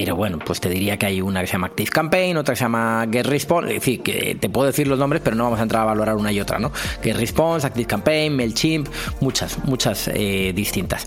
pero 0.00 0.14
bueno, 0.14 0.38
pues 0.38 0.60
te 0.60 0.68
diría 0.68 0.96
que 0.96 1.06
hay 1.06 1.20
una 1.20 1.40
que 1.40 1.48
se 1.48 1.54
llama 1.54 1.66
Active 1.66 1.90
Campaign, 1.90 2.36
otra 2.36 2.54
que 2.54 2.58
se 2.58 2.64
llama 2.64 3.04
Get 3.10 3.26
Response, 3.26 3.70
es 3.70 3.80
decir, 3.80 4.00
que 4.00 4.36
te 4.38 4.48
puedo 4.48 4.68
decir 4.68 4.86
los 4.86 4.96
nombres, 4.96 5.20
pero 5.24 5.34
no 5.34 5.42
vamos 5.42 5.58
a 5.58 5.64
entrar 5.64 5.82
a 5.82 5.86
valorar 5.86 6.14
una 6.14 6.30
y 6.30 6.38
otra, 6.40 6.60
¿no? 6.60 6.70
Get 7.02 7.16
Response, 7.16 7.66
Active 7.66 7.86
Campaign, 7.88 8.36
MailChimp, 8.36 8.88
muchas, 9.20 9.58
muchas 9.64 10.08
eh, 10.14 10.52
distintas. 10.54 11.04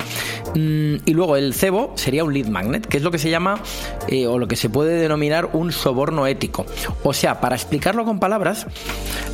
Mm, 0.56 0.96
y 1.06 1.14
luego 1.14 1.38
el 1.38 1.54
cebo 1.54 1.94
sería 1.96 2.26
un 2.26 2.34
lead 2.34 2.48
magnet, 2.48 2.86
que 2.86 2.98
es 2.98 3.04
lo 3.04 3.12
que 3.12 3.18
se 3.18 3.30
llama 3.30 3.64
eh, 4.10 4.28
o 4.28 4.38
lo 4.38 4.50
que 4.50 4.58
se 4.58 4.70
puede 4.70 5.00
denominar 5.00 5.52
un 5.54 5.72
soborno 5.72 6.28
ético. 6.28 6.66
O 7.04 7.14
sea, 7.14 7.40
para 7.40 7.56
explicarlo 7.56 8.04
con 8.04 8.20
palabras, 8.20 8.68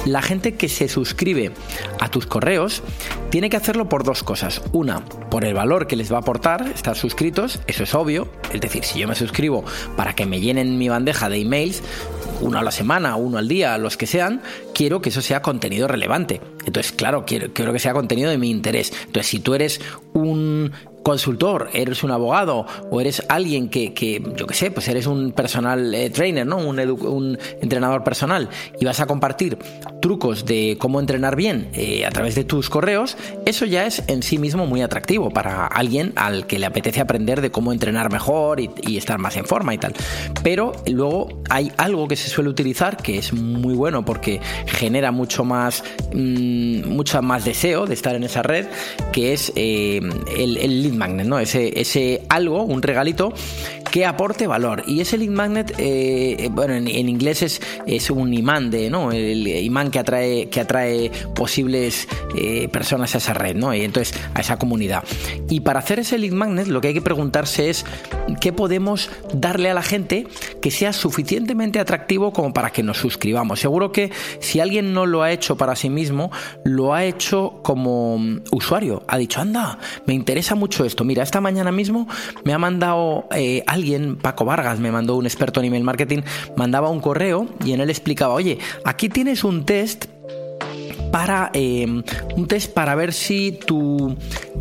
la 0.06 0.21
gente 0.21 0.53
que 0.53 0.69
se 0.69 0.88
suscribe 0.88 1.51
a 2.00 2.10
tus 2.10 2.27
correos 2.27 2.83
tiene 3.31 3.50
que 3.50 3.58
hacerlo 3.58 3.89
por 3.89 4.03
dos 4.03 4.22
cosas. 4.22 4.62
Una, 4.72 5.03
por 5.32 5.46
el 5.46 5.55
valor 5.55 5.88
que 5.88 5.96
les 5.96 6.12
va 6.12 6.17
a 6.17 6.20
aportar 6.20 6.67
estar 6.67 6.96
suscritos, 6.96 7.60
eso 7.65 7.82
es 7.82 7.96
obvio. 7.96 8.27
Es 8.53 8.62
decir, 8.62 8.84
si 8.84 9.00
yo 9.00 9.08
me 9.08 9.15
suscribo 9.15 9.47
para 9.96 10.13
que 10.13 10.25
me 10.25 10.39
llenen 10.39 10.77
mi 10.77 10.89
bandeja 10.89 11.30
de 11.30 11.39
emails, 11.39 11.82
uno 12.42 12.60
a 12.60 12.63
la 12.63 12.72
semana, 12.72 13.16
uno 13.16 13.38
al 13.38 13.48
día, 13.48 13.77
los 13.77 13.98
que 13.98 14.06
sean, 14.06 14.42
quiero 14.74 15.01
que 15.01 15.10
eso 15.10 15.22
sea 15.22 15.42
contenido 15.42 15.88
relevante. 15.88 16.42
Entonces, 16.66 16.92
claro, 16.92 17.25
quiero, 17.25 17.54
quiero 17.54 17.74
que 17.74 17.80
sea 17.80 17.94
contenido 17.94 18.30
de 18.30 18.38
mi 18.38 18.50
interés. 18.50 18.94
Entonces, 19.06 19.27
si 19.27 19.39
tú 19.39 19.56
eres 19.56 19.82
un 20.13 20.72
consultor, 21.08 21.70
eres 21.72 22.04
un 22.04 22.12
abogado 22.12 22.66
o 22.92 23.00
eres 23.00 23.24
alguien 23.30 23.70
que, 23.70 24.22
yo 24.36 24.46
qué 24.46 24.54
sé, 24.54 24.72
pues 24.72 24.90
eres 24.90 25.08
un 25.08 25.32
personal 25.32 25.96
eh, 25.96 26.10
trainer, 26.10 26.46
¿no? 26.46 26.58
Un, 26.58 27.38
entrenador 27.62 28.04
personal 28.04 28.50
y 28.78 28.84
vas 28.84 29.00
a 29.00 29.06
compartir 29.06 29.58
trucos 30.02 30.46
de 30.46 30.76
cómo 30.78 31.00
entrenar 31.00 31.38
bien 31.38 31.70
eh, 31.72 32.06
a 32.06 32.10
través 32.12 32.36
de 32.36 32.44
tus 32.44 32.70
correos, 32.70 33.16
eso 33.46 33.64
ya 33.64 33.86
es 33.86 34.04
en 34.08 34.22
sí 34.22 34.38
mismo 34.38 34.66
muy 34.66 34.82
atractivo 34.82 35.30
para 35.30 35.66
alguien 35.66 36.12
al 36.18 36.46
que 36.46 36.60
le 36.60 36.66
apetece 36.66 37.00
aprender 37.00 37.40
de 37.40 37.52
cómo 37.52 37.72
entrenar 37.72 38.12
mejor 38.12 38.60
y, 38.60 38.98
estar 38.98 39.18
más 39.18 39.38
en 39.38 39.46
forma 39.46 39.74
y 39.74 39.78
tal. 39.78 39.94
Pero 40.44 40.74
luego 40.88 41.42
hay 41.50 41.72
algo 41.78 42.10
que 42.10 42.18
se 42.18 42.30
suele 42.30 42.50
utilizar 42.50 42.98
que 42.98 43.18
es 43.18 43.32
muy 43.32 43.76
bueno 43.76 44.04
porque 44.04 44.42
genera 44.66 45.12
mucho 45.12 45.46
más, 45.46 45.84
mucho 46.14 47.22
más 47.22 47.46
deseo 47.46 47.86
de 47.86 47.94
estar 47.94 48.16
en 48.16 48.24
esa 48.24 48.44
red, 48.44 48.66
que 49.14 49.32
es 49.32 49.54
eh, 49.56 50.02
el, 50.36 50.58
el 50.58 50.84
lead 50.84 50.97
magnet, 50.98 51.27
¿no? 51.27 51.39
Ese, 51.39 51.80
ese 51.80 52.24
algo, 52.30 52.63
un 52.63 52.82
regalito 52.82 53.34
que 53.98 54.06
aporte 54.06 54.46
valor. 54.46 54.84
Y 54.86 55.01
ese 55.01 55.18
lead 55.18 55.32
magnet, 55.32 55.74
eh, 55.80 56.50
bueno, 56.51 56.75
en, 56.75 56.88
inglés 56.88 57.42
es, 57.42 57.60
es 57.88 58.12
un 58.12 58.32
imán 58.32 58.70
de, 58.70 58.92
¿no? 58.92 59.12
El 59.12 59.48
imán 59.48 59.89
que 59.89 59.98
atrae, 59.98 60.50
que 60.50 60.60
atrae 60.60 61.10
posibles 61.34 62.08
eh, 62.38 62.68
personas 62.68 63.16
a 63.16 63.18
esa 63.18 63.34
red, 63.34 63.56
¿no? 63.56 63.74
Y 63.74 63.82
entonces 63.82 64.16
a 64.36 64.42
esa 64.42 64.60
comunidad. 64.60 65.04
Y 65.50 65.62
para 65.62 65.80
hacer 65.80 65.98
ese 65.98 66.20
lead 66.20 66.34
magnet, 66.34 66.68
lo 66.68 66.80
que 66.80 66.89
hay 66.89 66.94
que 66.94 67.01
preguntarse 67.01 67.72
es 67.72 67.86
qué 68.39 68.54
podemos 68.54 69.10
darle 69.34 69.72
a 69.72 69.74
la 69.74 69.82
gente 69.82 70.27
que 70.62 70.70
sea 70.70 70.94
suficientemente 70.94 71.80
atractivo 71.80 72.32
como 72.34 72.54
para 72.54 72.70
que 72.70 72.84
nos 72.84 72.98
suscribamos. 72.98 73.60
Seguro 73.60 73.92
que 73.92 74.12
si 74.39 74.60
alguien 74.60 74.94
no 74.94 75.08
lo 75.08 75.24
ha 75.24 75.32
hecho 75.32 75.58
para 75.58 75.75
sí 75.75 75.89
mismo, 75.89 76.30
lo 76.63 76.94
ha 76.94 77.04
hecho 77.04 77.62
como 77.63 78.20
usuario. 78.51 79.01
Ha 79.08 79.18
dicho, 79.18 79.42
anda, 79.42 79.80
me 80.06 80.13
interesa 80.13 80.54
mucho 80.54 80.86
esto. 80.86 81.04
Mira, 81.04 81.24
esta 81.24 81.42
mañana 81.42 81.72
mismo 81.72 82.08
me 82.44 82.54
ha 82.54 82.60
mandado 82.60 83.27
eh, 83.32 83.63
alguien 83.66 83.87
Paco 84.22 84.46
Vargas, 84.46 84.79
me 84.79 84.91
mandó 84.91 85.15
un 85.15 85.25
experto 85.25 85.60
en 85.60 85.67
email 85.67 85.84
marketing, 85.84 86.20
mandaba 86.56 86.89
un 86.89 87.00
correo 87.00 87.48
y 87.65 87.74
en 87.74 87.82
él 87.82 87.89
explicaba, 87.89 88.34
oye, 88.34 88.60
aquí 88.84 89.10
tienes 89.10 89.44
un 89.44 89.65
test 89.65 90.06
para 91.12 91.52
em, 91.54 92.04
un 92.36 92.48
test 92.48 92.74
para 92.74 92.96
ver 92.96 93.14
si 93.14 93.52
tu 93.52 94.16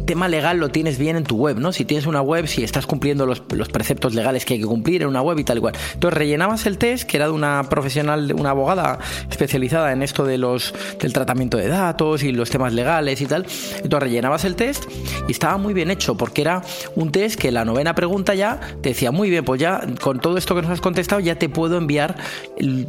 tema 0.06 0.28
legal 0.28 0.58
lo 0.58 0.68
tienes 0.68 0.98
bien 0.98 1.16
en 1.16 1.24
tu 1.24 1.36
web, 1.36 1.58
¿no? 1.58 1.72
Si 1.72 1.84
tienes 1.84 2.06
una 2.06 2.22
web, 2.22 2.46
si 2.46 2.62
estás 2.62 2.86
cumpliendo 2.86 3.26
los, 3.26 3.40
preceptos 3.40 4.14
legales 4.14 4.44
que 4.44 4.54
hay 4.54 4.60
que 4.60 4.66
cumplir 4.66 5.02
en 5.02 5.08
una 5.08 5.22
web 5.22 5.38
y 5.38 5.44
tal 5.44 5.58
y 5.58 5.60
cual. 5.60 5.74
Entonces 5.94 6.18
rellenabas 6.18 6.66
el 6.66 6.78
test, 6.78 7.08
que 7.08 7.16
era 7.16 7.26
de 7.26 7.32
una 7.32 7.64
profesional, 7.68 8.32
una 8.34 8.50
abogada 8.50 8.98
especializada 9.28 9.92
en 9.92 10.02
esto 10.02 10.24
de 10.24 10.38
los 10.38 10.74
del 11.00 11.12
tratamiento 11.12 11.56
de 11.56 11.68
datos 11.68 12.22
y 12.22 12.32
los 12.32 12.50
temas 12.50 12.72
legales 12.72 13.20
y 13.20 13.26
tal. 13.26 13.46
Entonces 13.76 14.00
rellenabas 14.00 14.44
el 14.44 14.54
test 14.54 14.84
y 15.28 15.32
estaba 15.32 15.56
muy 15.58 15.74
bien 15.74 15.90
hecho 15.90 16.16
porque 16.16 16.42
era 16.42 16.62
un 16.94 17.10
test 17.10 17.38
que 17.38 17.50
la 17.50 17.64
novena 17.64 17.94
pregunta 17.94 18.34
ya 18.34 18.60
te 18.82 18.90
decía, 18.90 19.10
muy 19.10 19.30
bien, 19.30 19.44
pues 19.44 19.60
ya 19.60 19.84
con 20.00 20.20
todo 20.20 20.38
esto 20.38 20.54
que 20.54 20.62
nos 20.62 20.70
has 20.70 20.80
contestado 20.80 21.20
ya 21.20 21.36
te 21.36 21.48
puedo 21.48 21.76
enviar 21.76 22.16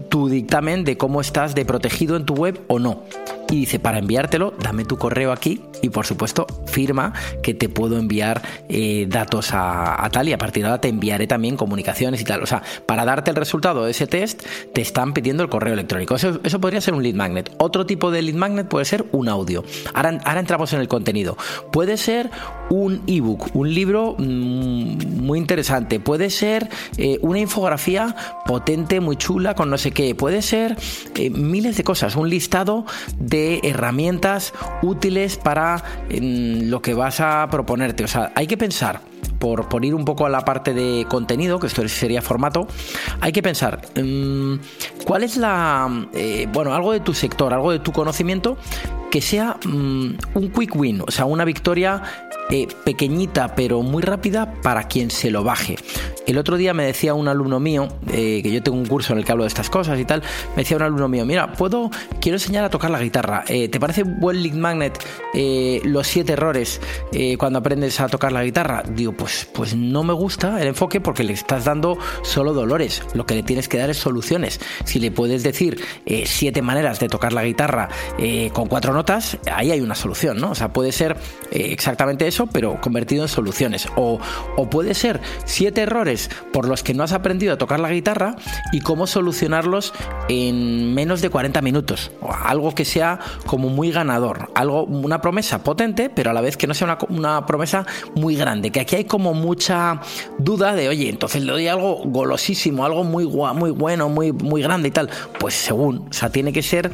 tu 0.09 0.29
dictamen 0.29 0.83
de 0.83 0.97
cómo 0.97 1.21
estás 1.21 1.55
de 1.55 1.65
protegido 1.65 2.15
en 2.15 2.25
tu 2.25 2.35
web 2.35 2.61
o 2.67 2.79
no 2.79 3.03
y 3.49 3.55
dice, 3.55 3.79
para 3.79 3.99
enviártelo, 3.99 4.53
dame 4.61 4.85
tu 4.85 4.97
correo 4.97 5.31
aquí 5.31 5.61
y 5.81 5.89
por 5.89 6.05
supuesto 6.05 6.47
firma 6.65 7.13
que 7.41 7.53
te 7.53 7.69
puedo 7.69 7.97
enviar 7.97 8.41
eh, 8.69 9.05
datos 9.07 9.49
a, 9.53 10.07
tal 10.11 10.29
y 10.29 10.33
a 10.33 10.37
partir 10.37 10.63
de 10.63 10.69
ahora 10.69 10.81
te 10.81 10.89
enviaré 10.89 11.27
también 11.27 11.55
comunicaciones 11.55 12.21
y 12.21 12.23
tal. 12.23 12.43
O 12.43 12.45
sea, 12.45 12.61
para 12.85 13.05
darte 13.05 13.31
el 13.31 13.35
resultado 13.35 13.85
de 13.85 13.91
ese 13.91 14.07
test 14.07 14.43
te 14.73 14.81
están 14.81 15.13
pidiendo 15.13 15.43
el 15.43 15.49
correo 15.49 15.73
electrónico. 15.73 16.15
Eso, 16.15 16.39
eso 16.43 16.59
podría 16.59 16.81
ser 16.81 16.93
un 16.93 17.03
lead 17.03 17.15
magnet. 17.15 17.51
Otro 17.57 17.85
tipo 17.85 18.11
de 18.11 18.21
lead 18.21 18.35
magnet 18.35 18.67
puede 18.67 18.85
ser 18.85 19.05
un 19.11 19.29
audio. 19.29 19.63
Ahora, 19.93 20.19
ahora 20.25 20.39
entramos 20.39 20.73
en 20.73 20.81
el 20.81 20.87
contenido. 20.87 21.37
Puede 21.71 21.97
ser 21.97 22.29
un 22.69 23.01
ebook, 23.07 23.55
un 23.55 23.73
libro 23.73 24.15
mm, 24.17 25.21
muy 25.21 25.39
interesante. 25.39 25.99
Puede 25.99 26.29
ser 26.29 26.69
eh, 26.97 27.17
una 27.21 27.39
infografía 27.39 28.15
potente, 28.45 28.99
muy 28.99 29.15
chula, 29.15 29.55
con 29.55 29.69
no 29.69 29.77
sé 29.77 29.91
qué. 29.91 30.15
Puede 30.15 30.41
ser 30.41 30.75
eh, 31.15 31.29
miles 31.29 31.77
de 31.77 31.83
cosas. 31.83 32.15
Un 32.15 32.29
listado 32.29 32.85
de 33.17 33.36
herramientas 33.63 34.53
útiles 34.81 35.37
para 35.37 35.83
lo 36.09 36.81
que 36.81 36.93
vas 36.93 37.19
a 37.19 37.47
proponerte. 37.49 38.03
O 38.03 38.07
sea, 38.07 38.31
hay 38.35 38.47
que 38.47 38.57
pensar, 38.57 39.01
por, 39.39 39.69
por, 39.69 39.85
ir 39.85 39.93
un 39.95 40.05
poco 40.05 40.25
a 40.25 40.29
la 40.29 40.41
parte 40.41 40.73
de 40.73 41.05
contenido, 41.07 41.59
que 41.59 41.67
esto 41.67 41.87
sería 41.87 42.21
formato, 42.21 42.67
hay 43.21 43.31
que 43.31 43.43
pensar 43.43 43.81
cuál 45.05 45.23
es 45.23 45.37
la, 45.37 46.07
eh, 46.13 46.47
bueno, 46.51 46.73
algo 46.73 46.91
de 46.91 46.99
tu 46.99 47.13
sector, 47.13 47.53
algo 47.53 47.71
de 47.71 47.79
tu 47.79 47.91
conocimiento 47.91 48.57
que 49.11 49.21
sea 49.21 49.57
mm, 49.65 50.17
un 50.33 50.51
quick 50.51 50.75
win, 50.75 51.01
o 51.05 51.11
sea, 51.11 51.25
una 51.25 51.45
victoria 51.45 52.01
eh, 52.49 52.67
pequeñita 52.83 53.55
pero 53.55 53.81
muy 53.81 54.01
rápida 54.01 54.53
para 54.61 54.83
quien 54.87 55.11
se 55.11 55.31
lo 55.31 55.43
baje. 55.43 55.77
El 56.27 56.37
otro 56.37 56.57
día 56.57 56.73
me 56.73 56.85
decía 56.85 57.13
un 57.13 57.29
alumno 57.29 57.57
mío, 57.61 57.87
eh, 58.11 58.41
que 58.43 58.51
yo 58.51 58.61
tengo 58.61 58.77
un 58.77 58.85
curso 58.85 59.13
en 59.13 59.19
el 59.19 59.25
que 59.25 59.31
hablo 59.31 59.45
de 59.45 59.47
estas 59.47 59.69
cosas 59.69 59.97
y 59.97 60.03
tal, 60.03 60.21
me 60.57 60.63
decía 60.63 60.75
un 60.75 60.83
alumno 60.83 61.07
mío, 61.07 61.25
mira, 61.25 61.53
puedo, 61.53 61.89
quiero 62.19 62.35
enseñar 62.35 62.65
a 62.65 62.69
tocar 62.69 62.91
la 62.91 62.99
guitarra. 62.99 63.45
Eh, 63.47 63.69
¿Te 63.69 63.79
parece 63.79 64.03
buen 64.03 64.43
lead 64.43 64.55
magnet 64.55 65.01
los 65.85 66.05
siete 66.05 66.33
errores 66.33 66.81
cuando 67.37 67.59
aprendes 67.59 68.01
a 68.01 68.09
tocar 68.09 68.33
la 68.33 68.43
guitarra? 68.43 68.83
Digo, 68.89 69.13
pues, 69.13 69.47
pues 69.53 69.73
no 69.73 70.03
me 70.03 70.11
gusta 70.11 70.61
el 70.61 70.67
enfoque 70.67 70.99
porque 70.99 71.23
le 71.23 71.31
estás 71.31 71.63
dando 71.63 71.97
solo 72.23 72.53
dolores. 72.53 73.03
Lo 73.13 73.25
que 73.25 73.35
le 73.35 73.43
tienes 73.43 73.69
que 73.69 73.77
dar 73.77 73.89
es 73.89 73.97
soluciones. 73.97 74.59
Si 74.83 74.99
le 74.99 75.11
puedes 75.11 75.43
decir 75.43 75.79
siete 76.25 76.61
maneras 76.61 76.99
de 76.99 77.07
tocar 77.07 77.31
la 77.31 77.45
guitarra 77.45 77.87
con 78.51 78.67
cuatro 78.67 78.93
notas, 78.93 79.37
ahí 79.49 79.71
hay 79.71 79.79
una 79.79 79.95
solución, 79.95 80.41
¿no? 80.41 80.51
O 80.51 80.55
sea, 80.55 80.73
puede 80.73 80.91
ser 80.91 81.15
exactamente 81.51 82.27
eso 82.27 82.47
pero 82.47 82.81
convertido 82.81 83.23
en 83.23 83.29
soluciones. 83.29 83.87
O, 83.95 84.19
o 84.57 84.69
puede 84.69 84.93
ser 84.93 85.21
siete 85.45 85.81
errores 85.81 86.16
por 86.51 86.67
los 86.67 86.83
que 86.83 86.93
no 86.93 87.03
has 87.03 87.13
aprendido 87.13 87.53
a 87.53 87.57
tocar 87.57 87.79
la 87.79 87.91
guitarra 87.91 88.35
y 88.71 88.81
cómo 88.81 89.07
solucionarlos 89.07 89.93
en 90.29 90.93
menos 90.93 91.21
de 91.21 91.29
40 91.29 91.61
minutos. 91.61 92.11
Algo 92.43 92.73
que 92.73 92.85
sea 92.85 93.19
como 93.45 93.69
muy 93.69 93.91
ganador. 93.91 94.51
Algo, 94.55 94.83
una 94.83 95.21
promesa 95.21 95.63
potente, 95.63 96.09
pero 96.09 96.31
a 96.31 96.33
la 96.33 96.41
vez 96.41 96.57
que 96.57 96.67
no 96.67 96.73
sea 96.73 96.85
una, 96.85 96.97
una 97.09 97.45
promesa 97.45 97.85
muy 98.15 98.35
grande. 98.35 98.71
Que 98.71 98.79
aquí 98.79 98.95
hay 98.95 99.05
como 99.05 99.33
mucha 99.33 100.01
duda 100.37 100.73
de, 100.73 100.89
oye, 100.89 101.09
entonces 101.09 101.43
le 101.43 101.51
doy 101.51 101.67
algo 101.67 102.01
golosísimo, 102.05 102.85
algo 102.85 103.03
muy, 103.03 103.25
muy 103.27 103.71
bueno, 103.71 104.09
muy, 104.09 104.31
muy 104.31 104.61
grande 104.61 104.89
y 104.89 104.91
tal. 104.91 105.09
Pues 105.39 105.53
según, 105.53 106.07
o 106.09 106.13
sea, 106.13 106.29
tiene 106.29 106.51
que 106.53 106.61
ser 106.61 106.91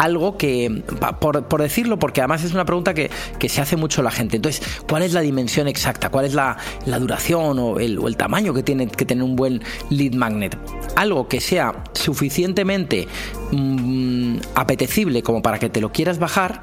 algo 0.00 0.38
que, 0.38 0.82
por, 1.20 1.60
decirlo, 1.60 1.98
porque 1.98 2.22
además 2.22 2.42
es 2.42 2.54
una 2.54 2.64
pregunta 2.64 2.94
que, 2.94 3.10
que, 3.38 3.50
se 3.50 3.60
hace 3.60 3.76
mucho 3.76 4.02
la 4.02 4.10
gente. 4.10 4.36
Entonces, 4.36 4.62
¿cuál 4.88 5.02
es 5.02 5.12
la 5.12 5.20
dimensión 5.20 5.68
exacta? 5.68 6.08
¿Cuál 6.08 6.24
es 6.24 6.32
la, 6.32 6.56
la 6.86 6.98
duración 6.98 7.58
o 7.58 7.78
el, 7.78 7.98
o 7.98 8.08
el, 8.08 8.16
tamaño 8.16 8.54
que 8.54 8.62
tiene 8.62 8.88
que 8.88 9.04
tener 9.04 9.22
un 9.22 9.36
buen 9.36 9.62
lead 9.90 10.14
magnet? 10.14 10.56
Algo 10.96 11.28
que 11.28 11.42
sea 11.42 11.84
suficientemente 11.92 13.08
mmm, 13.52 14.38
apetecible 14.54 15.22
como 15.22 15.42
para 15.42 15.58
que 15.58 15.68
te 15.68 15.82
lo 15.82 15.92
quieras 15.92 16.18
bajar 16.18 16.62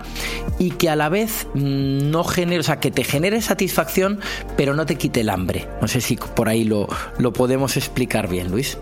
y 0.58 0.72
que 0.72 0.90
a 0.90 0.96
la 0.96 1.10
vez 1.10 1.46
mmm, 1.54 2.10
no 2.10 2.24
genere, 2.24 2.62
o 2.62 2.64
sea, 2.64 2.80
que 2.80 2.90
te 2.90 3.04
genere 3.04 3.44
satisfacción, 3.44 4.20
pero 4.56 4.74
no 4.74 4.88
te 4.88 4.96
quite 4.96 5.22
el 5.22 5.30
hambre. 5.30 5.68
No 5.80 5.88
sé 5.88 6.02
si 6.02 6.16
por 6.16 6.50
ahí 6.50 6.64
lo, 6.64 6.88
lo 7.20 7.34
podemos 7.34 7.78
explicar 7.78 8.28
bien, 8.28 8.50
Luis 8.50 8.80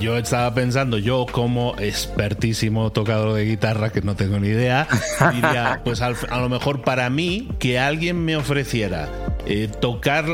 yo 0.00 0.16
estaba 0.16 0.54
pensando, 0.54 0.98
yo 0.98 1.26
como 1.30 1.74
expertísimo 1.78 2.90
tocador 2.92 3.34
de 3.34 3.44
guitarra, 3.44 3.90
que 3.90 4.02
no 4.02 4.16
tengo 4.16 4.38
ni 4.38 4.48
idea, 4.48 4.86
diría, 5.32 5.80
pues 5.84 6.00
a 6.00 6.10
lo 6.10 6.48
mejor 6.48 6.82
para 6.82 7.10
mí, 7.10 7.48
que 7.58 7.78
alguien 7.78 8.24
me 8.24 8.36
ofreciera 8.36 9.08
eh, 9.46 9.68
tocar, 9.80 10.26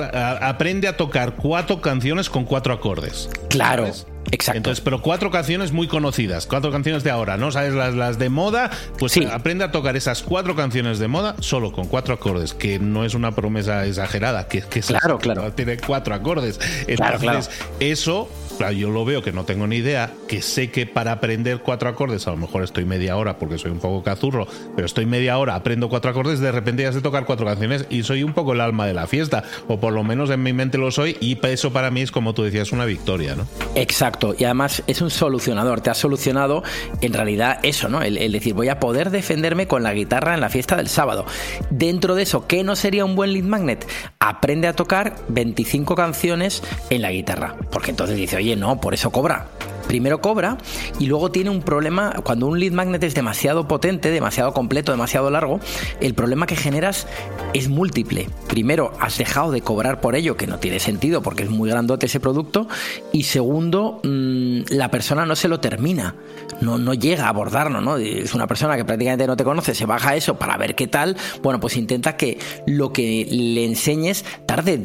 aprende 0.42 0.88
a 0.88 0.96
tocar 0.96 1.36
cuatro 1.36 1.80
canciones 1.80 2.28
con 2.28 2.44
cuatro 2.44 2.74
acordes. 2.74 3.28
Claro. 3.48 3.90
Exacto. 4.30 4.56
Entonces, 4.56 4.80
pero 4.82 5.02
cuatro 5.02 5.30
canciones 5.30 5.72
muy 5.72 5.86
conocidas, 5.86 6.46
cuatro 6.46 6.72
canciones 6.72 7.04
de 7.04 7.10
ahora, 7.10 7.36
¿no? 7.36 7.52
¿Sabes? 7.52 7.74
Las, 7.74 7.94
las 7.94 8.18
de 8.18 8.30
moda, 8.30 8.70
pues 8.98 9.12
sí. 9.12 9.24
aprende 9.30 9.64
a 9.64 9.70
tocar 9.70 9.96
esas 9.96 10.22
cuatro 10.22 10.56
canciones 10.56 10.98
de 10.98 11.08
moda 11.08 11.36
solo 11.40 11.72
con 11.72 11.86
cuatro 11.86 12.14
acordes, 12.14 12.54
que 12.54 12.78
no 12.78 13.04
es 13.04 13.14
una 13.14 13.32
promesa 13.32 13.86
exagerada, 13.86 14.48
que, 14.48 14.62
que 14.62 14.80
claro, 14.80 15.18
claro. 15.18 15.52
tiene 15.52 15.76
cuatro 15.76 16.14
acordes. 16.14 16.58
Entonces, 16.86 16.96
claro, 16.96 17.18
claro. 17.18 17.40
eso 17.80 18.28
Claro, 18.58 18.72
yo 18.72 18.90
lo 18.90 19.04
veo 19.04 19.22
que 19.22 19.32
no 19.32 19.44
tengo 19.44 19.66
ni 19.66 19.76
idea, 19.76 20.12
que 20.28 20.42
sé 20.42 20.70
que 20.70 20.86
para 20.86 21.12
aprender 21.12 21.60
cuatro 21.60 21.88
acordes, 21.88 22.26
a 22.26 22.30
lo 22.30 22.36
mejor 22.36 22.62
estoy 22.62 22.84
media 22.84 23.16
hora 23.16 23.38
porque 23.38 23.58
soy 23.58 23.70
un 23.70 23.78
poco 23.78 24.02
cazurro, 24.02 24.46
pero 24.74 24.86
estoy 24.86 25.06
media 25.06 25.38
hora, 25.38 25.54
aprendo 25.54 25.88
cuatro 25.88 26.10
acordes, 26.10 26.40
de 26.40 26.52
repente 26.52 26.82
ya 26.82 26.92
sé 26.92 27.00
tocar 27.00 27.24
cuatro 27.24 27.46
canciones 27.46 27.86
y 27.90 28.02
soy 28.02 28.22
un 28.22 28.32
poco 28.32 28.52
el 28.52 28.60
alma 28.60 28.86
de 28.86 28.94
la 28.94 29.06
fiesta, 29.06 29.44
o 29.68 29.80
por 29.80 29.92
lo 29.92 30.04
menos 30.04 30.30
en 30.30 30.42
mi 30.42 30.52
mente 30.52 30.78
lo 30.78 30.90
soy, 30.90 31.16
y 31.20 31.38
eso 31.46 31.72
para 31.72 31.90
mí 31.90 32.00
es 32.00 32.10
como 32.10 32.32
tú 32.34 32.42
decías, 32.42 32.72
una 32.72 32.84
victoria, 32.84 33.34
¿no? 33.34 33.46
Exacto, 33.74 34.34
y 34.38 34.44
además 34.44 34.82
es 34.86 35.00
un 35.00 35.10
solucionador, 35.10 35.80
te 35.80 35.90
ha 35.90 35.94
solucionado 35.94 36.62
en 37.00 37.12
realidad 37.12 37.58
eso, 37.62 37.88
¿no? 37.88 38.02
El, 38.02 38.32
decir, 38.32 38.54
voy 38.54 38.68
a 38.68 38.80
poder 38.80 39.10
defenderme 39.10 39.66
con 39.66 39.82
la 39.82 39.92
guitarra 39.92 40.34
en 40.34 40.40
la 40.40 40.48
fiesta 40.48 40.76
del 40.76 40.88
sábado. 40.88 41.26
Dentro 41.70 42.14
de 42.14 42.22
eso, 42.22 42.46
¿qué 42.46 42.64
no 42.64 42.76
sería 42.76 43.04
un 43.04 43.14
buen 43.14 43.32
lead 43.32 43.44
magnet? 43.44 43.86
Aprende 44.18 44.68
a 44.68 44.74
tocar 44.74 45.16
25 45.28 45.94
canciones 45.94 46.62
en 46.90 47.02
la 47.02 47.10
guitarra, 47.10 47.56
porque 47.70 47.90
entonces 47.90 48.16
dice, 48.16 48.36
oye, 48.36 48.43
no, 48.54 48.80
por 48.80 48.94
eso 48.94 49.10
cobra 49.10 49.46
primero 49.86 50.20
cobra 50.20 50.58
y 50.98 51.06
luego 51.06 51.30
tiene 51.30 51.50
un 51.50 51.62
problema, 51.62 52.14
cuando 52.24 52.46
un 52.46 52.58
lead 52.58 52.72
magnet 52.72 53.02
es 53.02 53.14
demasiado 53.14 53.68
potente, 53.68 54.10
demasiado 54.10 54.52
completo, 54.52 54.92
demasiado 54.92 55.30
largo, 55.30 55.60
el 56.00 56.14
problema 56.14 56.46
que 56.46 56.56
generas 56.56 57.06
es 57.52 57.68
múltiple. 57.68 58.28
Primero, 58.48 58.92
has 59.00 59.18
dejado 59.18 59.50
de 59.50 59.60
cobrar 59.60 60.00
por 60.00 60.14
ello, 60.14 60.36
que 60.36 60.46
no 60.46 60.58
tiene 60.58 60.80
sentido 60.80 61.22
porque 61.22 61.42
es 61.42 61.50
muy 61.50 61.70
grandote 61.70 62.06
ese 62.06 62.20
producto, 62.20 62.68
y 63.12 63.24
segundo, 63.24 64.00
mmm, 64.02 64.62
la 64.68 64.90
persona 64.90 65.26
no 65.26 65.36
se 65.36 65.48
lo 65.48 65.60
termina, 65.60 66.14
no, 66.60 66.78
no 66.78 66.94
llega 66.94 67.26
a 67.26 67.28
abordarlo, 67.28 67.80
¿no? 67.80 67.96
Es 67.96 68.34
una 68.34 68.46
persona 68.46 68.76
que 68.76 68.84
prácticamente 68.84 69.26
no 69.26 69.36
te 69.36 69.44
conoce, 69.44 69.74
se 69.74 69.86
baja 69.86 70.16
eso 70.16 70.38
para 70.38 70.56
ver 70.56 70.74
qué 70.74 70.86
tal, 70.86 71.16
bueno, 71.42 71.60
pues 71.60 71.76
intenta 71.76 72.16
que 72.16 72.38
lo 72.66 72.92
que 72.92 73.26
le 73.30 73.64
enseñes 73.64 74.24
tarde 74.46 74.80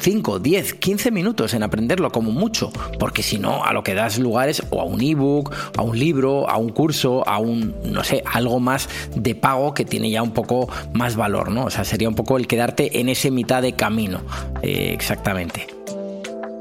5, 0.00 0.38
10, 0.38 0.74
15 0.74 1.10
minutos 1.10 1.54
en 1.54 1.62
aprenderlo 1.62 2.10
como 2.10 2.30
mucho, 2.30 2.72
porque 2.98 3.22
si 3.22 3.38
no, 3.38 3.64
a 3.64 3.72
lo 3.72 3.82
que 3.82 3.94
das 3.94 4.18
lugar 4.18 4.39
o 4.70 4.80
a 4.80 4.84
un 4.84 5.00
ebook, 5.00 5.54
a 5.76 5.82
un 5.82 5.98
libro, 5.98 6.48
a 6.48 6.56
un 6.56 6.70
curso, 6.70 7.26
a 7.26 7.38
un, 7.38 7.74
no 7.84 8.04
sé, 8.04 8.22
algo 8.24 8.60
más 8.60 8.88
de 9.14 9.34
pago 9.34 9.74
que 9.74 9.84
tiene 9.84 10.10
ya 10.10 10.22
un 10.22 10.32
poco 10.32 10.68
más 10.92 11.16
valor, 11.16 11.50
¿no? 11.50 11.64
O 11.64 11.70
sea, 11.70 11.84
sería 11.84 12.08
un 12.08 12.14
poco 12.14 12.36
el 12.36 12.46
quedarte 12.46 13.00
en 13.00 13.08
ese 13.08 13.30
mitad 13.30 13.62
de 13.62 13.72
camino, 13.72 14.20
eh, 14.62 14.90
exactamente. 14.92 15.79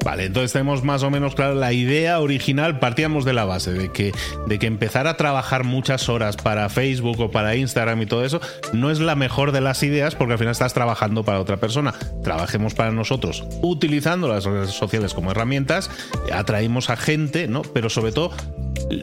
Vale, 0.03 0.25
entonces 0.25 0.53
tenemos 0.53 0.83
más 0.83 1.03
o 1.03 1.09
menos 1.09 1.35
claro 1.35 1.55
la 1.55 1.73
idea 1.73 2.19
original, 2.19 2.79
partíamos 2.79 3.25
de 3.25 3.33
la 3.33 3.45
base 3.45 3.73
de 3.73 3.91
que, 3.91 4.13
de 4.47 4.59
que 4.59 4.65
empezar 4.65 5.07
a 5.07 5.17
trabajar 5.17 5.65
muchas 5.65 6.07
horas 6.07 6.37
para 6.37 6.69
Facebook 6.69 7.19
o 7.19 7.31
para 7.31 7.55
Instagram 7.55 8.01
y 8.01 8.05
todo 8.05 8.23
eso 8.23 8.39
no 8.71 8.91
es 8.91 8.99
la 8.99 9.15
mejor 9.15 9.51
de 9.51 9.61
las 9.61 9.83
ideas 9.83 10.15
porque 10.15 10.33
al 10.33 10.39
final 10.39 10.51
estás 10.51 10.73
trabajando 10.73 11.23
para 11.23 11.39
otra 11.39 11.57
persona. 11.57 11.93
Trabajemos 12.23 12.73
para 12.73 12.91
nosotros 12.91 13.43
utilizando 13.61 14.27
las 14.27 14.45
redes 14.45 14.71
sociales 14.71 15.13
como 15.13 15.31
herramientas, 15.31 15.91
atraímos 16.31 16.89
a 16.89 16.95
gente, 16.95 17.47
¿no? 17.47 17.61
Pero 17.61 17.89
sobre 17.89 18.11
todo 18.11 18.31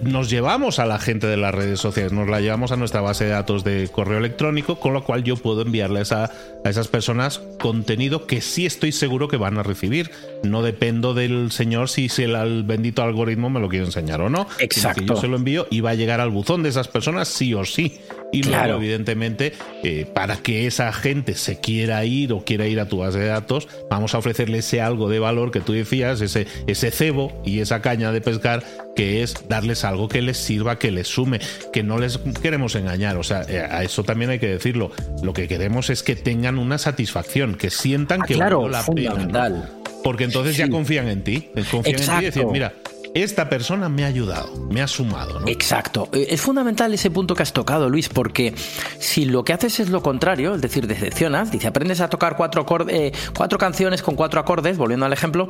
nos 0.02 0.30
llevamos 0.30 0.78
a 0.78 0.86
la 0.86 0.98
gente 0.98 1.26
de 1.26 1.36
las 1.36 1.54
redes 1.54 1.80
sociales, 1.80 2.12
nos 2.12 2.28
la 2.28 2.40
llevamos 2.40 2.72
a 2.72 2.76
nuestra 2.76 3.00
base 3.00 3.24
de 3.24 3.30
datos 3.30 3.64
de 3.64 3.88
correo 3.90 4.18
electrónico, 4.18 4.80
con 4.80 4.92
lo 4.92 5.04
cual 5.04 5.24
yo 5.24 5.36
puedo 5.36 5.62
enviarles 5.62 6.12
a, 6.12 6.30
a 6.64 6.70
esas 6.70 6.88
personas 6.88 7.40
contenido 7.58 8.26
que 8.26 8.40
sí 8.40 8.66
estoy 8.66 8.92
seguro 8.92 9.28
que 9.28 9.36
van 9.36 9.58
a 9.58 9.62
recibir. 9.62 10.10
No 10.42 10.62
dependo 10.62 11.14
del 11.14 11.50
señor 11.50 11.88
si 11.88 12.08
el, 12.18 12.64
bendito 12.64 13.02
algoritmo 13.02 13.50
me 13.50 13.60
lo 13.60 13.68
quiere 13.68 13.86
enseñar 13.86 14.20
o 14.20 14.30
no. 14.30 14.46
Exacto. 14.58 15.02
yo 15.02 15.16
se 15.16 15.28
lo 15.28 15.36
envío 15.36 15.66
y 15.70 15.80
va 15.80 15.90
a 15.90 15.94
llegar 15.94 16.20
al 16.20 16.30
buzón 16.30 16.62
de 16.62 16.68
esas 16.68 16.88
personas 16.88 17.28
sí 17.28 17.54
o 17.54 17.64
sí. 17.64 18.00
Y 18.32 18.42
luego, 18.42 18.74
evidentemente, 18.74 19.52
eh, 19.84 20.04
para 20.12 20.36
que 20.38 20.66
esa 20.66 20.92
gente 20.92 21.34
se 21.34 21.60
quiera 21.60 22.04
ir 22.04 22.32
o 22.32 22.44
quiera 22.44 22.66
ir 22.66 22.80
a 22.80 22.88
tu 22.88 22.98
base 22.98 23.18
de 23.18 23.26
datos, 23.26 23.68
vamos 23.88 24.14
a 24.14 24.18
ofrecerle 24.18 24.58
ese 24.58 24.80
algo 24.80 25.08
de 25.08 25.20
valor 25.20 25.52
que 25.52 25.60
tú 25.60 25.72
decías, 25.72 26.20
ese, 26.20 26.46
ese 26.66 26.90
cebo 26.90 27.32
y 27.44 27.60
esa 27.60 27.80
caña 27.80 28.10
de 28.10 28.20
pescar, 28.20 28.64
que 28.96 29.22
es 29.22 29.48
darles 29.48 29.84
algo 29.84 30.08
que 30.08 30.22
les 30.22 30.38
sirva, 30.38 30.78
que 30.78 30.90
les 30.90 31.06
sume, 31.06 31.40
que 31.72 31.82
no 31.82 31.98
les 31.98 32.18
queremos 32.42 32.74
engañar. 32.74 33.16
O 33.18 33.22
sea, 33.22 33.42
eh, 33.48 33.60
a 33.60 33.84
eso 33.84 34.02
también 34.02 34.30
hay 34.30 34.38
que 34.38 34.48
decirlo. 34.48 34.90
Lo 35.22 35.32
que 35.32 35.46
queremos 35.46 35.90
es 35.90 36.02
que 36.02 36.16
tengan 36.16 36.58
una 36.58 36.78
satisfacción, 36.78 37.54
que 37.54 37.70
sientan 37.70 38.22
ah, 38.22 38.26
que 38.26 38.34
claro, 38.34 38.68
la 38.68 38.84
pena. 38.84 39.70
Porque 40.02 40.24
entonces 40.24 40.56
ya 40.56 40.68
confían 40.68 41.08
en 41.08 41.22
ti. 41.22 41.50
Confían 41.70 42.00
en 42.00 42.06
ti 42.06 42.12
y 42.20 42.24
decir, 42.24 42.46
mira, 42.46 42.72
esta 43.22 43.48
persona 43.48 43.88
me 43.88 44.04
ha 44.04 44.08
ayudado, 44.08 44.66
me 44.70 44.82
ha 44.82 44.88
sumado. 44.88 45.40
¿no? 45.40 45.48
Exacto. 45.48 46.08
Eh, 46.12 46.26
es 46.30 46.40
fundamental 46.40 46.92
ese 46.92 47.10
punto 47.10 47.34
que 47.34 47.42
has 47.42 47.52
tocado, 47.52 47.88
Luis, 47.88 48.08
porque 48.08 48.54
si 48.98 49.24
lo 49.24 49.44
que 49.44 49.52
haces 49.52 49.80
es 49.80 49.90
lo 49.90 50.02
contrario, 50.02 50.54
es 50.54 50.60
decir, 50.60 50.86
decepcionas, 50.86 51.50
dice, 51.50 51.68
aprendes 51.68 52.00
a 52.00 52.08
tocar 52.08 52.36
cuatro, 52.36 52.66
eh, 52.88 53.12
cuatro 53.36 53.58
canciones 53.58 54.02
con 54.02 54.16
cuatro 54.16 54.40
acordes, 54.40 54.76
volviendo 54.76 55.06
al 55.06 55.12
ejemplo, 55.12 55.48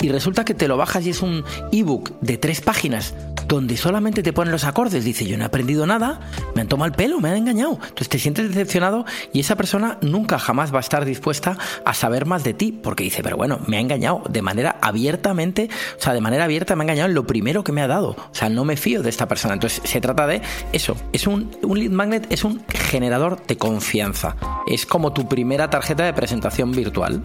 y 0.00 0.08
resulta 0.10 0.44
que 0.44 0.54
te 0.54 0.68
lo 0.68 0.76
bajas 0.76 1.06
y 1.06 1.10
es 1.10 1.22
un 1.22 1.44
ebook 1.72 2.18
de 2.20 2.38
tres 2.38 2.60
páginas 2.60 3.14
donde 3.48 3.76
solamente 3.78 4.22
te 4.22 4.32
ponen 4.32 4.52
los 4.52 4.64
acordes. 4.64 5.04
Dice, 5.04 5.26
yo 5.26 5.36
no 5.38 5.44
he 5.44 5.46
aprendido 5.46 5.86
nada, 5.86 6.20
me 6.54 6.60
han 6.60 6.68
tomado 6.68 6.90
el 6.90 6.94
pelo, 6.94 7.18
me 7.20 7.30
han 7.30 7.36
engañado. 7.36 7.78
Entonces 7.80 8.08
te 8.08 8.18
sientes 8.18 8.48
decepcionado 8.48 9.06
y 9.32 9.40
esa 9.40 9.56
persona 9.56 9.98
nunca 10.02 10.38
jamás 10.38 10.72
va 10.72 10.78
a 10.78 10.80
estar 10.80 11.04
dispuesta 11.04 11.56
a 11.84 11.94
saber 11.94 12.26
más 12.26 12.44
de 12.44 12.52
ti, 12.52 12.72
porque 12.72 13.04
dice, 13.04 13.22
pero 13.22 13.36
bueno, 13.36 13.60
me 13.66 13.78
ha 13.78 13.80
engañado 13.80 14.22
de 14.28 14.42
manera 14.42 14.76
abiertamente, 14.82 15.70
o 15.98 16.02
sea, 16.02 16.12
de 16.12 16.20
manera 16.20 16.44
abierta 16.44 16.76
me 16.76 16.82
ha 16.82 16.84
engañado 16.84 17.07
lo 17.14 17.26
primero 17.26 17.64
que 17.64 17.72
me 17.72 17.82
ha 17.82 17.86
dado. 17.86 18.10
O 18.10 18.34
sea, 18.34 18.48
no 18.48 18.64
me 18.64 18.76
fío 18.76 19.02
de 19.02 19.10
esta 19.10 19.28
persona. 19.28 19.54
Entonces 19.54 19.80
se 19.84 20.00
trata 20.00 20.26
de 20.26 20.42
eso, 20.72 20.96
es 21.12 21.26
un, 21.26 21.50
un 21.62 21.78
lead 21.78 21.90
magnet, 21.90 22.26
es 22.30 22.44
un 22.44 22.62
generador 22.68 23.44
de 23.46 23.56
confianza. 23.56 24.36
Es 24.66 24.86
como 24.86 25.12
tu 25.12 25.28
primera 25.28 25.70
tarjeta 25.70 26.04
de 26.04 26.12
presentación 26.12 26.72
virtual. 26.72 27.22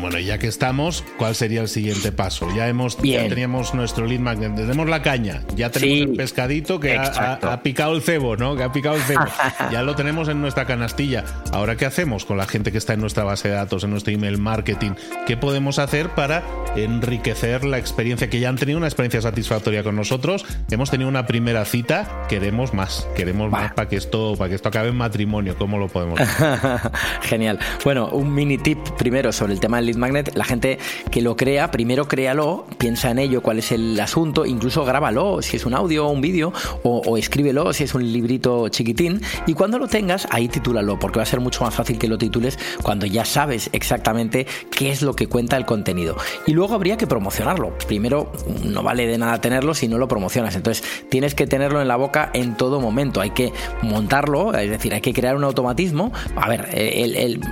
Bueno, 0.00 0.18
ya 0.18 0.38
que 0.38 0.46
estamos, 0.46 1.04
¿cuál 1.16 1.34
sería 1.34 1.60
el 1.60 1.68
siguiente 1.68 2.12
paso? 2.12 2.48
Ya 2.54 2.68
hemos 2.68 2.96
ya 3.02 3.28
teníamos 3.28 3.74
nuestro 3.74 4.06
lead 4.06 4.20
magnet, 4.20 4.54
tenemos 4.54 4.88
la 4.88 5.02
caña, 5.02 5.42
ya 5.56 5.70
tenemos 5.70 6.10
el 6.10 6.16
pescadito 6.16 6.80
que 6.80 6.96
ha, 6.96 7.60
picado 7.62 7.94
el 7.94 8.02
cebo, 8.02 8.36
¿no? 8.36 8.56
Que 8.56 8.62
ha 8.62 8.72
picado 8.72 8.96
el 8.96 9.02
cebo. 9.02 9.24
ya 9.72 9.82
lo 9.82 9.94
tenemos 9.94 10.28
en 10.28 10.40
nuestra 10.40 10.66
canastilla. 10.66 11.24
Ahora, 11.52 11.76
¿qué 11.76 11.86
hacemos 11.86 12.24
con 12.24 12.36
la 12.36 12.46
gente 12.46 12.72
que 12.72 12.78
está 12.78 12.94
en 12.94 13.00
nuestra 13.00 13.24
base 13.24 13.48
de 13.48 13.54
datos, 13.54 13.84
en 13.84 13.90
nuestro 13.90 14.12
email 14.12 14.38
marketing? 14.38 14.92
¿Qué 15.26 15.36
podemos 15.36 15.78
hacer 15.78 16.10
para 16.10 16.42
enriquecer 16.76 17.64
la 17.64 17.78
experiencia 17.78 18.28
que 18.28 18.40
ya 18.40 18.48
han 18.48 18.56
tenido 18.56 18.78
una 18.78 18.86
experiencia 18.86 19.20
satisfactoria 19.20 19.82
con 19.82 19.96
nosotros? 19.96 20.44
Hemos 20.70 20.90
tenido 20.90 21.08
una 21.08 21.26
primera 21.26 21.64
cita, 21.64 22.26
queremos 22.28 22.74
más, 22.74 23.06
queremos 23.16 23.50
más 23.50 23.72
para 23.72 23.88
que 23.88 23.96
esto 23.96 24.34
para 24.36 24.48
que 24.48 24.56
esto 24.56 24.68
acabe 24.68 24.88
en 24.88 24.96
matrimonio. 24.96 25.56
¿Cómo 25.58 25.78
lo 25.78 25.88
podemos? 25.88 26.20
Hacer? 26.20 26.92
Genial. 27.22 27.58
Bueno, 27.84 28.08
un 28.08 28.34
mini 28.34 28.58
tip 28.58 28.78
primero 28.98 29.32
sobre 29.32 29.52
el 29.52 29.60
tema 29.60 29.71
el 29.78 29.86
lead 29.86 29.96
magnet, 29.96 30.34
la 30.34 30.44
gente 30.44 30.78
que 31.10 31.20
lo 31.22 31.36
crea, 31.36 31.70
primero 31.70 32.08
créalo, 32.08 32.66
piensa 32.78 33.10
en 33.10 33.18
ello, 33.18 33.42
cuál 33.42 33.58
es 33.58 33.72
el 33.72 33.98
asunto, 34.00 34.46
incluso 34.46 34.84
grábalo, 34.84 35.42
si 35.42 35.56
es 35.56 35.66
un 35.66 35.74
audio 35.74 36.06
o 36.06 36.10
un 36.10 36.20
vídeo, 36.20 36.52
o, 36.82 37.16
escríbelo, 37.16 37.72
si 37.72 37.84
es 37.84 37.94
un 37.94 38.12
librito 38.12 38.68
chiquitín, 38.68 39.20
y 39.46 39.54
cuando 39.54 39.78
lo 39.78 39.88
tengas, 39.88 40.26
ahí 40.30 40.48
titúlalo, 40.48 40.98
porque 40.98 41.18
va 41.18 41.22
a 41.22 41.26
ser 41.26 41.40
mucho 41.40 41.64
más 41.64 41.74
fácil 41.74 41.98
que 41.98 42.08
lo 42.08 42.18
titules 42.18 42.58
cuando 42.82 43.06
ya 43.06 43.24
sabes 43.24 43.70
exactamente 43.72 44.46
qué 44.70 44.90
es 44.90 45.02
lo 45.02 45.14
que 45.14 45.26
cuenta 45.26 45.56
el 45.56 45.66
contenido. 45.66 46.16
Y 46.46 46.52
luego 46.52 46.74
habría 46.74 46.96
que 46.96 47.06
promocionarlo. 47.06 47.76
Primero, 47.86 48.32
no 48.64 48.82
vale 48.82 49.06
de 49.06 49.18
nada 49.18 49.40
tenerlo 49.40 49.74
si 49.74 49.88
no 49.88 49.98
lo 49.98 50.08
promocionas. 50.08 50.56
Entonces, 50.56 50.84
tienes 51.08 51.34
que 51.34 51.46
tenerlo 51.46 51.80
en 51.80 51.88
la 51.88 51.96
boca 51.96 52.30
en 52.32 52.56
todo 52.56 52.80
momento. 52.80 53.20
Hay 53.20 53.30
que 53.30 53.52
montarlo, 53.82 54.54
es 54.54 54.70
decir, 54.70 54.94
hay 54.94 55.00
que 55.00 55.12
crear 55.12 55.36
un 55.36 55.44
automatismo. 55.44 56.12
A 56.36 56.48
ver, 56.48 56.68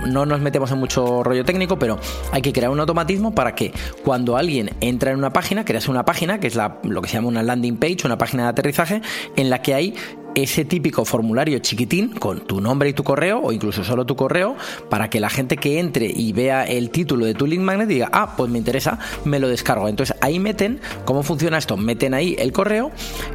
no 0.07 0.25
nos 0.25 0.41
metemos 0.41 0.71
en 0.71 0.79
mucho 0.79 1.23
rollo 1.23 1.45
técnico, 1.45 1.77
pero 1.77 1.99
hay 2.31 2.41
que 2.41 2.53
crear 2.53 2.71
un 2.71 2.79
automatismo 2.79 3.33
para 3.35 3.55
que 3.55 3.73
cuando 4.03 4.37
alguien 4.37 4.71
entra 4.79 5.11
en 5.11 5.17
una 5.17 5.33
página, 5.33 5.65
creas 5.65 5.87
una 5.87 6.05
página, 6.05 6.39
que 6.39 6.47
es 6.47 6.57
lo 6.83 7.01
que 7.01 7.09
se 7.09 7.15
llama 7.15 7.27
una 7.27 7.43
landing 7.43 7.77
page, 7.77 7.97
una 8.05 8.17
página 8.17 8.43
de 8.43 8.49
aterrizaje, 8.49 9.01
en 9.35 9.49
la 9.49 9.61
que 9.61 9.73
hay 9.73 9.95
ese 10.35 10.65
típico 10.65 11.05
formulario 11.05 11.59
chiquitín 11.59 12.09
con 12.13 12.41
tu 12.41 12.61
nombre 12.61 12.89
y 12.89 12.93
tu 12.93 13.03
correo 13.03 13.41
o 13.41 13.51
incluso 13.51 13.83
solo 13.83 14.05
tu 14.05 14.15
correo 14.15 14.55
para 14.89 15.09
que 15.09 15.19
la 15.19 15.29
gente 15.29 15.57
que 15.57 15.79
entre 15.79 16.11
y 16.13 16.33
vea 16.33 16.63
el 16.63 16.89
título 16.89 17.25
de 17.25 17.33
tu 17.33 17.47
link 17.47 17.61
magnet 17.61 17.87
diga, 17.87 18.09
ah, 18.11 18.35
pues 18.37 18.49
me 18.49 18.57
interesa, 18.57 18.99
me 19.25 19.39
lo 19.39 19.47
descargo. 19.47 19.87
Entonces 19.87 20.15
ahí 20.21 20.39
meten, 20.39 20.79
¿cómo 21.05 21.23
funciona 21.23 21.57
esto? 21.57 21.77
Meten 21.77 22.13
ahí 22.13 22.35
el 22.39 22.51
correo 22.51 22.91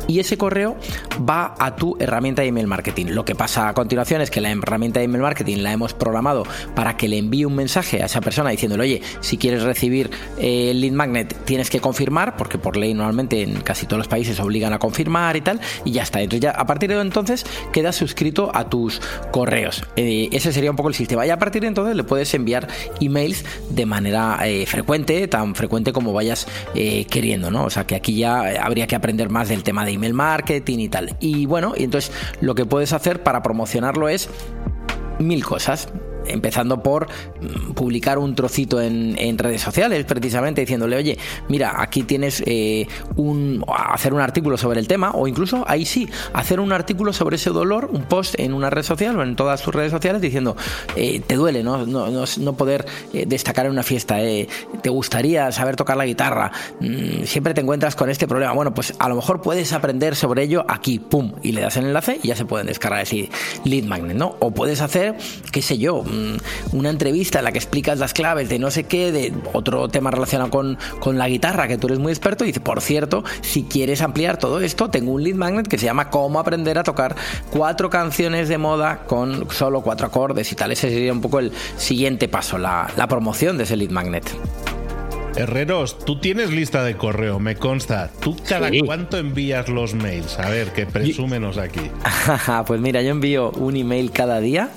y 0.07 0.21
ese 0.21 0.39
correo 0.39 0.77
va 1.29 1.55
a 1.59 1.77
tu 1.77 1.97
herramienta 2.01 2.43
de 2.43 2.49
email 2.49 2.67
marketing. 2.67 3.07
Lo 3.11 3.25
que 3.25 3.35
pasa 3.35 3.69
a 3.69 3.75
continuación 3.75 4.21
es 4.21 4.31
que 4.31 4.41
la 4.41 4.51
herramienta 4.51 5.01
de 5.01 5.05
email 5.05 5.23
marketing 5.23 5.59
la 5.59 5.73
hemos 5.73 5.95
programado 5.95 6.45
para 6.75 6.97
que 6.97 7.09
le 7.09 7.19
envíe 7.19 7.45
un 7.45 7.55
mensaje 7.55 8.03
a 8.03 8.07
esa 8.07 8.21
persona 8.21 8.51
diciéndole, 8.51 8.85
oye, 8.85 9.03
si 9.21 9.37
quieres 9.37 9.63
recibir 9.63 10.11
eh, 10.39 10.71
el 10.71 10.81
lead 10.81 10.93
magnet 10.93 11.35
tienes 11.45 11.71
que 11.71 11.81
confirmar, 11.81 12.37
porque 12.37 12.59
por 12.59 12.77
ley 12.77 12.95
normalmente 12.95 13.43
en 13.43 13.61
casi 13.61 13.87
todos 13.87 13.99
los 13.99 14.09
países 14.09 14.39
obligan 14.41 14.73
a 14.73 14.79
confirmar 14.79 15.37
y 15.37 15.41
tal, 15.41 15.61
y 15.85 15.93
ya 15.93 16.03
está. 16.03 16.21
Entonces 16.21 16.41
ya 16.41 16.51
a 16.51 16.67
partir 16.67 16.86
de 16.95 17.01
entonces 17.01 17.45
quedas 17.73 17.97
suscrito 17.97 18.51
a 18.55 18.69
tus 18.69 19.01
correos. 19.31 19.85
Eh, 19.97 20.29
ese 20.33 20.53
sería 20.53 20.71
un 20.71 20.77
poco 20.77 20.89
el 20.89 20.95
sistema. 20.95 21.27
Y 21.27 21.31
a 21.31 21.39
partir 21.39 21.63
de 21.63 21.69
entonces 21.69 21.97
le 21.97 22.05
puedes 22.05 22.33
enviar 22.35 22.69
emails 23.01 23.45
de 23.71 23.87
manera 23.87 24.39
eh, 24.45 24.67
frecuente, 24.67 25.27
tan 25.29 25.55
frecuente 25.55 25.93
como 25.93 26.13
vayas 26.13 26.47
eh, 26.75 27.07
queriendo, 27.07 27.51
¿no? 27.51 27.65
O 27.65 27.71
sea 27.71 27.87
que 27.87 27.95
aquí 27.95 28.17
ya 28.17 28.63
habría 28.63 28.87
que 28.87 28.97
aprender 28.97 29.29
más 29.29 29.49
del 29.49 29.63
tema 29.63 29.85
de 29.85 29.93
email 29.93 30.15
marketing 30.15 30.79
y 30.79 30.89
tal. 30.89 31.17
Y 31.21 31.47
bueno, 31.47 31.75
entonces 31.77 32.13
lo 32.41 32.55
que 32.55 32.65
puedes 32.65 32.93
hacer 32.93 33.23
para 33.23 33.43
promocionarlo 33.43 34.09
es 34.09 34.29
mil 35.19 35.45
cosas 35.45 35.89
empezando 36.29 36.83
por 36.83 37.07
mm, 37.07 37.73
publicar 37.73 38.19
un 38.19 38.35
trocito 38.35 38.81
en, 38.81 39.17
redes 39.37 39.61
sociales, 39.61 40.05
precisamente 40.05 40.63
diciéndole, 40.63 40.97
oye, 40.97 41.19
mira, 41.49 41.83
aquí 41.83 42.03
tienes 42.03 42.43
eh, 42.47 42.87
un 43.17 43.65
hacer 43.69 44.15
un 44.15 44.21
artículo 44.21 44.57
sobre 44.57 44.81
el 44.81 44.89
tema, 44.89 45.11
o 45.13 45.29
incluso 45.29 45.65
ahí 45.69 45.85
sí, 45.85 46.09
hacer 46.33 46.59
un 46.61 46.73
artículo 46.73 47.13
sobre 47.13 47.37
ese 47.37 47.51
dolor, 47.51 47.91
un 47.93 48.05
post 48.05 48.35
en 48.39 48.55
una 48.55 48.71
red 48.71 48.83
social 48.83 49.19
o 49.19 49.23
en 49.23 49.37
todas 49.37 49.63
tus 49.63 49.75
redes 49.75 49.93
sociales 49.93 50.23
diciendo, 50.23 50.57
eh, 50.97 51.21
te 51.27 51.35
duele 51.35 51.63
no, 51.63 51.85
no, 51.87 52.09
no, 52.11 52.53
poder 52.57 52.87
eh, 53.13 53.25
destacar 53.27 53.67
en 53.67 53.73
una 53.73 53.83
fiesta, 53.83 54.17
te 54.17 54.91
gustaría 54.91 55.53
saber 55.53 55.77
tocar 55.77 55.97
la 55.97 56.07
guitarra, 56.07 56.51
mm, 56.81 57.25
siempre 57.25 57.53
te 57.53 57.61
encuentras 57.61 57.95
con 57.95 58.11
este 58.11 58.27
problema. 58.27 58.53
Bueno, 58.53 58.73
pues 58.73 58.95
a 58.99 59.09
lo 59.09 59.17
mejor 59.17 59.43
puedes 59.43 59.73
aprender 59.73 60.17
sobre 60.17 60.45
ello 60.45 60.65
aquí, 60.69 60.99
pum, 60.99 61.33
y 61.43 61.53
le 61.53 61.61
das 61.61 61.77
el 61.77 61.87
enlace 61.87 62.21
y 62.23 62.29
ya 62.29 62.37
se 62.37 62.45
pueden 62.45 62.67
descargar 62.67 63.03
ese 63.03 63.29
lead 63.65 63.85
magnet, 63.85 64.17
¿no? 64.17 64.37
O 64.41 64.51
puedes 64.51 64.81
hacer, 64.81 65.17
qué 65.53 65.63
sé 65.63 65.79
yo, 65.79 66.05
una 66.73 66.91
entrevista 66.91 67.39
en 67.39 67.45
la 67.45 67.53
que 67.53 67.59
explicas 67.59 67.99
las 67.99 68.13
claves 68.13 68.49
de 68.49 68.59
no 68.59 68.71
sé 68.71 68.85
qué, 68.85 69.13
de 69.13 69.33
otro 69.53 69.89
tema 69.89 70.11
relacionado 70.11 70.51
con, 70.51 70.79
con 71.01 71.19
la 71.19 71.29
guitarra, 71.29 71.69
que 71.69 71.79
tú 71.79 71.87
eres 71.87 71.99
muy 71.99 72.13
experto, 72.13 72.45
y 72.45 72.49
dice, 72.49 72.61
por 72.61 72.81
cierto, 72.81 73.25
si 73.43 73.65
quieres 73.65 74.03
ampliar 74.03 74.39
todo 74.39 74.61
esto, 74.61 74.91
tengo 74.91 75.13
un 75.13 75.23
lead 75.23 75.37
magnet 75.37 75.69
que 75.69 75.79
se 75.79 75.87
llama 75.87 76.11
Cómo 76.11 76.39
aprender 76.39 76.79
a 76.79 76.83
tocar 76.83 77.17
cuatro 77.51 77.91
canciones 77.91 78.49
de 78.49 78.59
moda 78.59 79.05
con 79.07 79.51
solo 79.51 79.83
cuatro 79.83 80.07
acordes 80.07 80.51
y 80.53 80.55
tal. 80.55 80.73
Ese 80.73 80.91
sería 80.91 81.13
un 81.13 81.21
poco 81.21 81.39
el 81.39 81.53
siguiente 81.77 82.29
paso, 82.29 82.59
la, 82.59 82.89
promoción 83.09 83.57
de 83.57 83.65
ese 83.65 83.77
lead 83.77 83.91
magnet. 83.91 84.25
Herreros, 85.37 85.99
tú 85.99 86.19
tienes 86.19 86.51
lista 86.51 86.83
de 86.83 86.97
correo, 86.97 87.39
me 87.39 87.57
consta. 87.57 88.11
¿Tú 88.21 88.37
cada 88.49 88.71
cuánto 88.85 89.19
envías 89.19 89.69
los 89.69 89.95
mails? 89.95 90.39
A 90.39 90.49
ver, 90.49 90.73
que 90.73 90.87
presúmenos 90.87 91.59
aquí. 91.59 91.91
pues 92.67 92.81
mira, 92.81 93.03
yo 93.03 93.11
envío 93.11 93.51
un 93.53 93.77
email 93.77 94.11
cada 94.13 94.41
día 94.41 94.71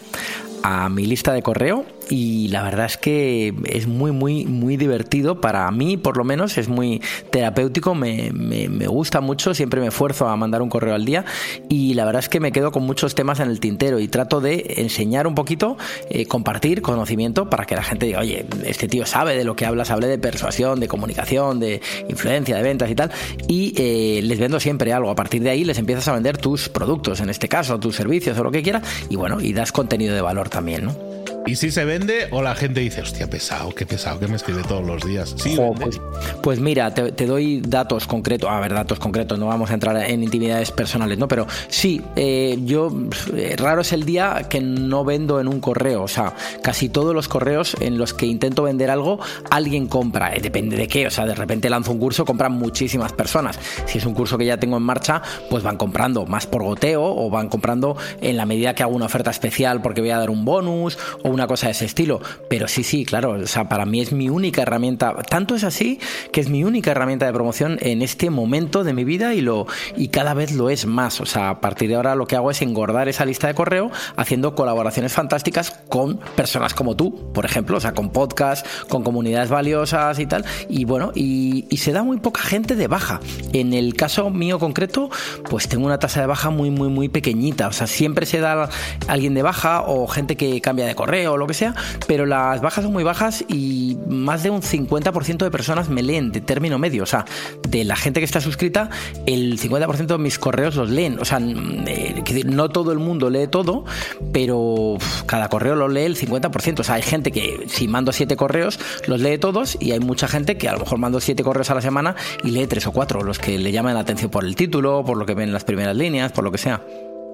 a 0.63 0.89
mi 0.89 1.05
lista 1.05 1.33
de 1.33 1.41
correo 1.41 1.85
y 2.09 2.47
la 2.49 2.63
verdad 2.63 2.87
es 2.87 2.97
que 2.97 3.53
es 3.65 3.87
muy, 3.87 4.11
muy, 4.11 4.45
muy 4.45 4.77
divertido. 4.77 5.39
Para 5.39 5.69
mí, 5.71 5.95
por 5.95 6.17
lo 6.17 6.23
menos, 6.23 6.57
es 6.57 6.67
muy 6.67 7.01
terapéutico, 7.29 7.93
me, 7.93 8.31
me, 8.31 8.87
gusta 8.87 9.21
mucho, 9.21 9.53
siempre 9.53 9.79
me 9.79 9.87
esfuerzo 9.87 10.27
a 10.27 10.35
mandar 10.35 10.61
un 10.61 10.69
correo 10.69 10.95
al 10.95 11.05
día 11.05 11.25
y 11.69 11.93
la 11.93 12.05
verdad 12.05 12.21
es 12.21 12.29
que 12.29 12.39
me 12.39 12.51
quedo 12.51 12.71
con 12.71 12.83
muchos 12.83 13.13
temas 13.13 13.39
en 13.39 13.49
el 13.49 13.59
tintero 13.59 13.99
y 13.99 14.07
trato 14.07 14.41
de 14.41 14.75
enseñar 14.77 15.27
un 15.27 15.35
poquito, 15.35 15.77
eh, 16.09 16.25
compartir 16.25 16.81
conocimiento 16.81 17.49
para 17.49 17.65
que 17.65 17.75
la 17.75 17.83
gente 17.83 18.07
diga, 18.07 18.19
oye, 18.19 18.45
este 18.65 18.87
tío 18.87 19.05
sabe 19.05 19.37
de 19.37 19.43
lo 19.43 19.55
que 19.55 19.65
hablas, 19.65 19.91
hable 19.91 20.07
de 20.07 20.17
persuasión, 20.17 20.79
de 20.79 20.87
comunicación, 20.87 21.59
de 21.59 21.81
influencia, 22.09 22.55
de 22.55 22.63
ventas 22.63 22.89
y 22.89 22.95
tal, 22.95 23.11
y 23.47 23.73
eh, 23.77 24.21
les 24.23 24.39
vendo 24.39 24.59
siempre 24.59 24.91
algo. 24.93 25.11
A 25.11 25.15
partir 25.15 25.43
de 25.43 25.51
ahí 25.51 25.63
les 25.63 25.77
empiezas 25.77 26.07
a 26.07 26.13
vender 26.13 26.37
tus 26.37 26.69
productos, 26.69 27.19
en 27.19 27.29
este 27.29 27.47
caso, 27.47 27.79
tus 27.79 27.95
servicios 27.95 28.37
o 28.39 28.43
lo 28.43 28.51
que 28.51 28.63
quieras, 28.63 28.83
y 29.09 29.15
bueno, 29.15 29.39
y 29.39 29.53
das 29.53 29.71
contenido 29.71 30.15
de 30.15 30.21
valor 30.21 30.49
también, 30.49 30.85
¿no? 30.85 31.08
¿Y 31.49 31.55
si 31.55 31.71
se 31.71 31.83
vende 31.83 32.27
o 32.29 32.43
la 32.43 32.53
gente 32.53 32.79
dice, 32.79 33.01
hostia, 33.01 33.27
pesado, 33.27 33.73
qué 33.73 33.83
pesado, 33.83 34.19
que 34.19 34.27
me 34.27 34.35
escribe 34.35 34.61
todos 34.61 34.85
los 34.85 35.03
días? 35.03 35.33
Sí, 35.35 35.57
pues, 35.79 35.99
pues, 36.43 36.59
mira, 36.59 36.93
te, 36.93 37.25
doy 37.25 37.59
datos 37.59 38.05
concretos, 38.05 38.51
a 38.51 38.59
ver, 38.59 38.71
datos 38.71 38.99
concretos, 38.99 39.39
no 39.39 39.47
vamos 39.47 39.71
a 39.71 39.73
entrar 39.73 39.97
en 39.97 40.21
intimidades 40.21 40.69
personales, 40.69 41.17
¿no? 41.17 41.27
Pero 41.27 41.47
sí, 41.67 42.03
eh, 42.15 42.59
yo, 42.65 42.95
eh, 43.35 43.55
raro 43.57 43.81
es 43.81 43.93
el 43.93 44.05
día 44.05 44.45
que 44.47 44.61
no 44.61 45.03
vendo 45.03 45.39
en 45.39 45.47
un 45.47 45.59
correo, 45.59 46.03
o 46.03 46.07
sea, 46.07 46.35
casi 46.61 46.87
todos 46.87 47.15
los 47.15 47.27
correos 47.27 47.75
en 47.79 47.97
los 47.97 48.13
que 48.13 48.27
intento 48.27 48.61
vender 48.61 48.91
algo, 48.91 49.19
alguien 49.49 49.87
compra, 49.87 50.35
eh, 50.35 50.41
depende 50.41 50.77
de 50.77 50.87
qué, 50.87 51.07
o 51.07 51.11
sea, 51.11 51.25
de 51.25 51.33
repente 51.33 51.67
lanzo 51.67 51.91
un 51.93 51.97
curso, 51.97 52.25
compran 52.25 52.51
muchísimas 52.51 53.11
personas. 53.11 53.57
Si 53.87 53.97
es 53.97 54.05
un 54.05 54.13
curso 54.13 54.37
que 54.37 54.45
ya 54.45 54.57
tengo 54.57 54.77
en 54.77 54.83
marcha, 54.83 55.23
pues 55.49 55.63
van 55.63 55.77
comprando 55.77 56.27
más 56.27 56.45
por 56.45 56.61
goteo 56.61 57.03
o 57.03 57.27
van 57.31 57.49
comprando 57.49 57.97
en 58.21 58.37
la 58.37 58.45
medida 58.45 58.75
que 58.75 58.83
hago 58.83 58.95
una 58.95 59.07
oferta 59.07 59.31
especial 59.31 59.81
porque 59.81 60.01
voy 60.01 60.11
a 60.11 60.19
dar 60.19 60.29
un 60.29 60.45
bonus 60.45 60.99
o 61.23 61.38
una 61.38 61.38
cosa 61.47 61.67
de 61.67 61.71
ese 61.71 61.85
estilo. 61.85 62.21
Pero 62.49 62.67
sí, 62.67 62.83
sí, 62.83 63.05
claro, 63.05 63.31
o 63.31 63.47
sea, 63.47 63.69
para 63.69 63.85
mí 63.85 64.01
es 64.01 64.11
mi 64.11 64.29
única 64.29 64.61
herramienta. 64.61 65.15
Tanto 65.29 65.55
es 65.55 65.63
así 65.63 65.99
que 66.31 66.41
es 66.41 66.49
mi 66.49 66.63
única 66.63 66.91
herramienta 66.91 67.25
de 67.25 67.33
promoción 67.33 67.77
en 67.81 68.01
este 68.01 68.29
momento 68.29 68.83
de 68.83 68.93
mi 68.93 69.03
vida 69.03 69.33
y, 69.33 69.41
lo, 69.41 69.67
y 69.95 70.09
cada 70.09 70.33
vez 70.33 70.51
lo 70.51 70.69
es 70.69 70.85
más. 70.85 71.21
O 71.21 71.25
sea, 71.25 71.49
a 71.49 71.61
partir 71.61 71.89
de 71.89 71.95
ahora 71.95 72.15
lo 72.15 72.27
que 72.27 72.35
hago 72.35 72.51
es 72.51 72.61
engordar 72.61 73.07
esa 73.07 73.25
lista 73.25 73.47
de 73.47 73.53
correo 73.53 73.91
haciendo 74.15 74.55
colaboraciones 74.55 75.13
fantásticas 75.13 75.71
con 75.89 76.17
personas 76.35 76.73
como 76.73 76.95
tú, 76.95 77.31
por 77.33 77.45
ejemplo, 77.45 77.77
o 77.77 77.79
sea, 77.79 77.93
con 77.93 78.09
podcasts, 78.09 78.67
con 78.87 79.03
comunidades 79.03 79.49
valiosas 79.49 80.19
y 80.19 80.25
tal. 80.25 80.45
Y 80.67 80.85
bueno, 80.85 81.11
y 81.15 81.65
se 81.77 81.91
da 81.91 82.03
muy 82.03 82.19
poca 82.19 82.41
gente 82.41 82.75
de 82.75 82.87
baja. 82.87 83.19
En 83.53 83.73
el 83.73 83.95
caso 83.95 84.29
mío 84.29 84.59
concreto, 84.59 85.09
pues 85.49 85.67
tengo 85.67 85.85
una 85.85 85.99
tasa 85.99 86.21
de 86.21 86.27
baja 86.27 86.49
muy, 86.49 86.69
muy, 86.69 86.89
muy 86.89 87.09
pequeñita. 87.09 87.67
O 87.67 87.71
sea, 87.71 87.87
siempre 87.87 88.25
se 88.25 88.39
da 88.39 88.69
alguien 89.07 89.33
de 89.33 89.41
baja 89.41 89.83
o 89.85 90.07
gente 90.07 90.35
que 90.35 90.61
cambia 90.61 90.85
de 90.85 90.95
correo 90.95 91.28
o 91.31 91.37
lo 91.37 91.47
que 91.47 91.53
sea, 91.53 91.75
pero 92.07 92.25
las 92.25 92.61
bajas 92.61 92.83
son 92.83 92.93
muy 92.93 93.03
bajas 93.03 93.43
y 93.47 93.97
más 94.07 94.43
de 94.43 94.49
un 94.49 94.61
50% 94.61 95.37
de 95.37 95.51
personas 95.51 95.89
me 95.89 96.03
leen 96.03 96.31
de 96.31 96.41
término 96.41 96.77
medio. 96.77 97.03
O 97.03 97.05
sea, 97.05 97.25
de 97.67 97.83
la 97.83 97.95
gente 97.95 98.19
que 98.19 98.25
está 98.25 98.41
suscrita, 98.41 98.89
el 99.25 99.59
50% 99.59 100.05
de 100.05 100.17
mis 100.17 100.39
correos 100.39 100.75
los 100.75 100.89
leen. 100.89 101.19
O 101.19 101.25
sea, 101.25 101.39
eh, 101.41 102.23
no 102.45 102.69
todo 102.69 102.91
el 102.91 102.99
mundo 102.99 103.29
lee 103.29 103.47
todo, 103.47 103.85
pero 104.31 104.97
cada 105.25 105.49
correo 105.49 105.75
lo 105.75 105.87
lee 105.87 106.03
el 106.03 106.17
50%. 106.17 106.79
O 106.79 106.83
sea, 106.83 106.95
hay 106.95 107.01
gente 107.01 107.31
que 107.31 107.65
si 107.67 107.87
mando 107.87 108.11
siete 108.11 108.35
correos, 108.35 108.79
los 109.07 109.19
lee 109.19 109.37
todos 109.37 109.77
y 109.79 109.91
hay 109.91 109.99
mucha 109.99 110.27
gente 110.27 110.57
que 110.57 110.69
a 110.69 110.73
lo 110.73 110.79
mejor 110.79 110.97
mando 110.97 111.19
siete 111.19 111.43
correos 111.43 111.69
a 111.69 111.75
la 111.75 111.81
semana 111.81 112.15
y 112.43 112.51
lee 112.51 112.67
tres 112.67 112.87
o 112.87 112.91
cuatro, 112.91 113.23
los 113.23 113.39
que 113.39 113.57
le 113.57 113.71
llaman 113.71 113.93
la 113.93 114.01
atención 114.01 114.31
por 114.31 114.45
el 114.45 114.55
título, 114.55 115.03
por 115.03 115.17
lo 115.17 115.25
que 115.25 115.33
ven 115.33 115.49
en 115.49 115.53
las 115.53 115.63
primeras 115.63 115.95
líneas, 115.95 116.31
por 116.31 116.43
lo 116.43 116.51
que 116.51 116.57
sea. 116.57 116.81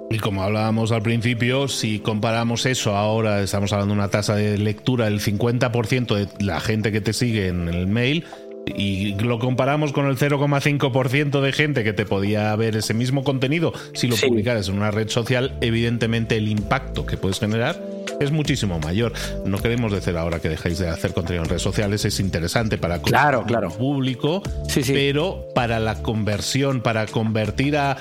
Y 0.09 0.19
como 0.19 0.43
hablábamos 0.43 0.91
al 0.91 1.01
principio, 1.01 1.67
si 1.67 1.99
comparamos 1.99 2.65
eso 2.65 2.95
ahora, 2.95 3.41
estamos 3.41 3.73
hablando 3.73 3.93
de 3.95 3.99
una 3.99 4.09
tasa 4.09 4.35
de 4.35 4.57
lectura 4.57 5.05
del 5.05 5.19
50% 5.19 6.15
de 6.15 6.45
la 6.45 6.59
gente 6.59 6.91
que 6.91 7.01
te 7.01 7.11
sigue 7.11 7.47
en 7.47 7.67
el 7.67 7.87
mail, 7.87 8.23
y 8.67 9.15
lo 9.15 9.39
comparamos 9.39 9.93
con 9.93 10.07
el 10.07 10.17
0,5% 10.17 11.41
de 11.41 11.51
gente 11.51 11.83
que 11.83 11.93
te 11.93 12.05
podía 12.05 12.55
ver 12.55 12.75
ese 12.75 12.93
mismo 12.93 13.23
contenido 13.23 13.73
si 13.93 14.07
lo 14.07 14.15
publicaras 14.15 14.69
en 14.69 14.75
una 14.75 14.91
red 14.91 15.09
social, 15.09 15.55
evidentemente 15.61 16.37
el 16.37 16.47
impacto 16.47 17.05
que 17.05 17.17
puedes 17.17 17.39
generar 17.39 17.94
es 18.19 18.31
muchísimo 18.31 18.79
mayor. 18.79 19.13
No 19.45 19.57
queremos 19.57 19.91
decir 19.91 20.17
ahora 20.17 20.39
que 20.39 20.49
dejéis 20.49 20.79
de 20.79 20.89
hacer 20.89 21.13
contenido 21.13 21.43
en 21.43 21.49
redes 21.49 21.61
sociales, 21.61 22.05
es 22.05 22.19
interesante 22.19 22.77
para 22.77 23.01
claro, 23.01 23.43
claro. 23.43 23.69
público, 23.69 24.41
pero 24.87 25.47
para 25.53 25.79
la 25.79 26.01
conversión, 26.01 26.81
para 26.81 27.05
convertir 27.07 27.77
a, 27.77 27.97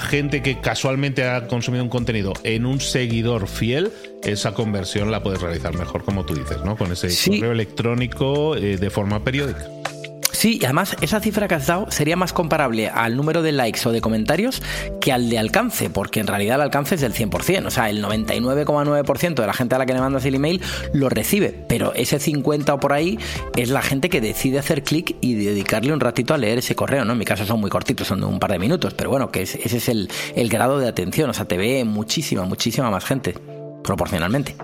gente 0.00 0.42
que 0.42 0.60
casualmente 0.60 1.24
ha 1.24 1.46
consumido 1.48 1.82
un 1.82 1.90
contenido 1.90 2.32
en 2.44 2.66
un 2.66 2.80
seguidor 2.80 3.48
fiel, 3.48 3.92
esa 4.22 4.54
conversión 4.54 5.10
la 5.10 5.22
puedes 5.22 5.40
realizar 5.40 5.74
mejor, 5.74 6.04
como 6.04 6.24
tú 6.24 6.34
dices, 6.34 6.58
¿no? 6.64 6.76
Con 6.76 6.92
ese 6.92 7.08
correo 7.30 7.52
electrónico 7.52 8.56
eh, 8.56 8.76
de 8.76 8.90
forma 8.90 9.22
periódica. 9.24 9.66
Sí, 10.38 10.60
y 10.62 10.64
además 10.66 10.96
esa 11.00 11.18
cifra 11.18 11.48
que 11.48 11.56
has 11.56 11.66
dado 11.66 11.90
sería 11.90 12.14
más 12.14 12.32
comparable 12.32 12.86
al 12.86 13.16
número 13.16 13.42
de 13.42 13.50
likes 13.50 13.80
o 13.88 13.90
de 13.90 14.00
comentarios 14.00 14.62
que 15.00 15.10
al 15.10 15.30
de 15.30 15.36
alcance, 15.36 15.90
porque 15.90 16.20
en 16.20 16.28
realidad 16.28 16.54
el 16.54 16.60
alcance 16.60 16.94
es 16.94 17.00
del 17.00 17.12
100%, 17.12 17.66
o 17.66 17.70
sea, 17.72 17.90
el 17.90 18.04
99,9% 18.04 19.34
de 19.34 19.46
la 19.48 19.52
gente 19.52 19.74
a 19.74 19.78
la 19.78 19.86
que 19.86 19.94
le 19.94 19.98
mandas 19.98 20.24
el 20.26 20.36
email 20.36 20.60
lo 20.92 21.08
recibe, 21.08 21.64
pero 21.68 21.92
ese 21.92 22.20
50 22.20 22.72
o 22.72 22.78
por 22.78 22.92
ahí 22.92 23.18
es 23.56 23.70
la 23.70 23.82
gente 23.82 24.08
que 24.08 24.20
decide 24.20 24.60
hacer 24.60 24.84
clic 24.84 25.16
y 25.20 25.34
dedicarle 25.34 25.92
un 25.92 25.98
ratito 25.98 26.34
a 26.34 26.38
leer 26.38 26.58
ese 26.58 26.76
correo, 26.76 27.04
¿no? 27.04 27.14
En 27.14 27.18
mi 27.18 27.24
caso 27.24 27.44
son 27.44 27.58
muy 27.58 27.68
cortitos, 27.68 28.06
son 28.06 28.20
de 28.20 28.26
un 28.26 28.38
par 28.38 28.52
de 28.52 28.60
minutos, 28.60 28.94
pero 28.94 29.10
bueno, 29.10 29.32
que 29.32 29.42
ese 29.42 29.58
es 29.64 29.88
el, 29.88 30.08
el 30.36 30.48
grado 30.48 30.78
de 30.78 30.86
atención, 30.86 31.28
o 31.30 31.34
sea, 31.34 31.46
te 31.46 31.56
ve 31.56 31.84
muchísima, 31.84 32.44
muchísima 32.44 32.92
más 32.92 33.04
gente, 33.04 33.34
proporcionalmente. 33.82 34.54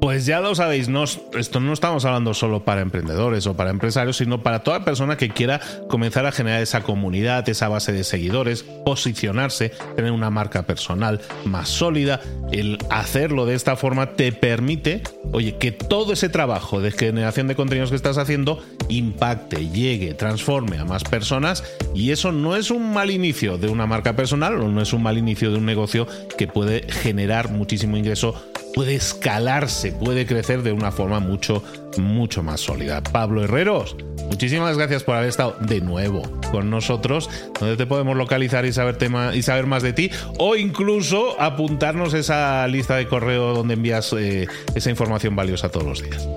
Pues 0.00 0.26
ya 0.26 0.40
lo 0.40 0.54
sabéis, 0.54 0.88
no, 0.88 1.04
esto 1.04 1.60
no 1.60 1.72
estamos 1.72 2.04
hablando 2.04 2.32
solo 2.32 2.64
para 2.64 2.82
emprendedores 2.82 3.46
o 3.46 3.56
para 3.56 3.70
empresarios, 3.70 4.16
sino 4.16 4.42
para 4.42 4.62
toda 4.62 4.84
persona 4.84 5.16
que 5.16 5.30
quiera 5.30 5.60
comenzar 5.88 6.24
a 6.24 6.32
generar 6.32 6.62
esa 6.62 6.82
comunidad, 6.82 7.48
esa 7.48 7.68
base 7.68 7.92
de 7.92 8.04
seguidores, 8.04 8.62
posicionarse, 8.62 9.70
tener 9.96 10.12
una 10.12 10.30
marca 10.30 10.62
personal 10.62 11.20
más 11.44 11.68
sólida. 11.68 12.20
El 12.52 12.78
hacerlo 12.90 13.44
de 13.44 13.56
esta 13.56 13.74
forma 13.74 14.12
te 14.12 14.30
permite, 14.30 15.02
oye, 15.32 15.56
que 15.56 15.72
todo 15.72 16.12
ese 16.12 16.28
trabajo 16.28 16.80
de 16.80 16.92
generación 16.92 17.48
de 17.48 17.56
contenidos 17.56 17.90
que 17.90 17.96
estás 17.96 18.18
haciendo 18.18 18.62
impacte, 18.88 19.68
llegue, 19.68 20.14
transforme 20.14 20.78
a 20.78 20.84
más 20.84 21.02
personas 21.02 21.64
y 21.94 22.12
eso 22.12 22.30
no 22.30 22.54
es 22.54 22.70
un 22.70 22.92
mal 22.92 23.10
inicio 23.10 23.58
de 23.58 23.68
una 23.68 23.86
marca 23.86 24.14
personal 24.14 24.54
o 24.60 24.68
no 24.68 24.80
es 24.80 24.92
un 24.92 25.02
mal 25.02 25.18
inicio 25.18 25.50
de 25.50 25.58
un 25.58 25.66
negocio 25.66 26.06
que 26.36 26.46
puede 26.46 26.90
generar 26.90 27.50
muchísimo 27.50 27.96
ingreso 27.96 28.40
puede 28.78 28.94
escalarse, 28.94 29.90
puede 29.90 30.24
crecer 30.24 30.62
de 30.62 30.70
una 30.70 30.92
forma 30.92 31.18
mucho, 31.18 31.64
mucho 31.96 32.44
más 32.44 32.60
sólida. 32.60 33.02
Pablo 33.02 33.42
Herreros, 33.42 33.96
muchísimas 34.28 34.78
gracias 34.78 35.02
por 35.02 35.16
haber 35.16 35.30
estado 35.30 35.56
de 35.58 35.80
nuevo 35.80 36.22
con 36.52 36.70
nosotros, 36.70 37.28
donde 37.58 37.76
te 37.76 37.86
podemos 37.86 38.16
localizar 38.16 38.66
y 38.66 38.72
saber, 38.72 38.96
tema, 38.96 39.34
y 39.34 39.42
saber 39.42 39.66
más 39.66 39.82
de 39.82 39.94
ti, 39.94 40.12
o 40.38 40.54
incluso 40.54 41.34
apuntarnos 41.40 42.14
esa 42.14 42.68
lista 42.68 42.94
de 42.94 43.08
correo 43.08 43.52
donde 43.52 43.74
envías 43.74 44.12
eh, 44.12 44.46
esa 44.76 44.90
información 44.90 45.34
valiosa 45.34 45.70
todos 45.70 45.84
los 45.84 46.00
días. 46.00 46.28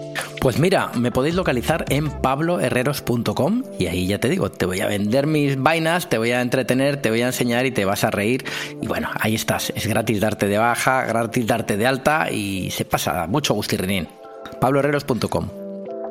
Pues 0.41 0.57
mira, 0.57 0.89
me 0.97 1.11
podéis 1.11 1.35
localizar 1.35 1.85
en 1.89 2.09
pabloherreros.com 2.09 3.63
y 3.77 3.85
ahí 3.85 4.07
ya 4.07 4.17
te 4.17 4.27
digo, 4.27 4.49
te 4.49 4.65
voy 4.65 4.81
a 4.81 4.87
vender 4.87 5.27
mis 5.27 5.55
vainas, 5.61 6.09
te 6.09 6.17
voy 6.17 6.31
a 6.31 6.41
entretener, 6.41 6.97
te 6.97 7.11
voy 7.11 7.21
a 7.21 7.27
enseñar 7.27 7.67
y 7.67 7.71
te 7.71 7.85
vas 7.85 8.03
a 8.03 8.09
reír. 8.09 8.43
Y 8.81 8.87
bueno, 8.87 9.09
ahí 9.19 9.35
estás. 9.35 9.71
Es 9.75 9.85
gratis 9.85 10.19
darte 10.19 10.47
de 10.47 10.57
baja, 10.57 11.05
gratis 11.05 11.45
darte 11.45 11.77
de 11.77 11.85
alta 11.85 12.31
y 12.31 12.71
se 12.71 12.85
pasa. 12.85 13.27
Mucho 13.27 13.53
gustirrinín. 13.53 14.07
pabloherreros.com 14.59 15.61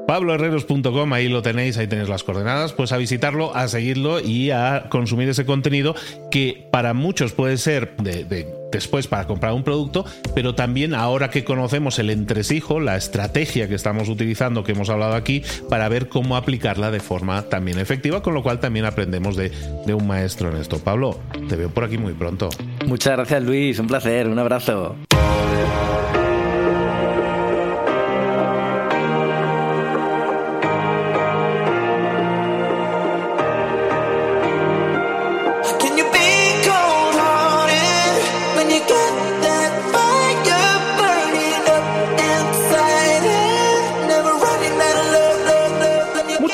pabloherreros.com, 0.06 1.12
ahí 1.12 1.28
lo 1.28 1.42
tenéis, 1.42 1.76
ahí 1.78 1.86
tenéis 1.86 2.08
las 2.08 2.24
coordenadas, 2.24 2.72
pues 2.72 2.90
a 2.90 2.96
visitarlo, 2.96 3.54
a 3.54 3.68
seguirlo 3.68 4.20
y 4.20 4.50
a 4.50 4.86
consumir 4.90 5.28
ese 5.28 5.44
contenido 5.44 5.94
que 6.32 6.68
para 6.72 6.94
muchos 6.94 7.32
puede 7.32 7.58
ser 7.58 7.96
de, 7.96 8.24
después 8.70 9.06
para 9.06 9.26
comprar 9.26 9.52
un 9.52 9.62
producto, 9.62 10.04
pero 10.34 10.54
también 10.54 10.94
ahora 10.94 11.30
que 11.30 11.44
conocemos 11.44 11.98
el 11.98 12.10
entresijo, 12.10 12.80
la 12.80 12.96
estrategia 12.96 13.68
que 13.68 13.74
estamos 13.74 14.08
utilizando, 14.08 14.64
que 14.64 14.72
hemos 14.72 14.88
hablado 14.90 15.14
aquí, 15.14 15.42
para 15.68 15.88
ver 15.88 16.08
cómo 16.08 16.36
aplicarla 16.36 16.90
de 16.90 17.00
forma 17.00 17.42
también 17.42 17.78
efectiva, 17.78 18.22
con 18.22 18.34
lo 18.34 18.42
cual 18.42 18.60
también 18.60 18.84
aprendemos 18.84 19.36
de, 19.36 19.50
de 19.86 19.94
un 19.94 20.06
maestro 20.06 20.50
en 20.50 20.56
esto. 20.56 20.78
Pablo, 20.78 21.20
te 21.48 21.56
veo 21.56 21.70
por 21.70 21.84
aquí 21.84 21.98
muy 21.98 22.12
pronto. 22.12 22.48
Muchas 22.86 23.14
gracias 23.16 23.42
Luis, 23.42 23.78
un 23.78 23.86
placer, 23.86 24.28
un 24.28 24.38
abrazo. 24.38 24.96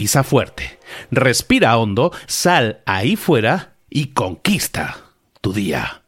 pisa 0.00 0.22
fuerte, 0.22 0.78
respira 1.10 1.76
hondo, 1.76 2.10
sal 2.26 2.82
ahí 2.86 3.16
fuera 3.16 3.76
y 3.90 4.14
conquista 4.14 4.96
tu 5.42 5.52
día. 5.52 6.04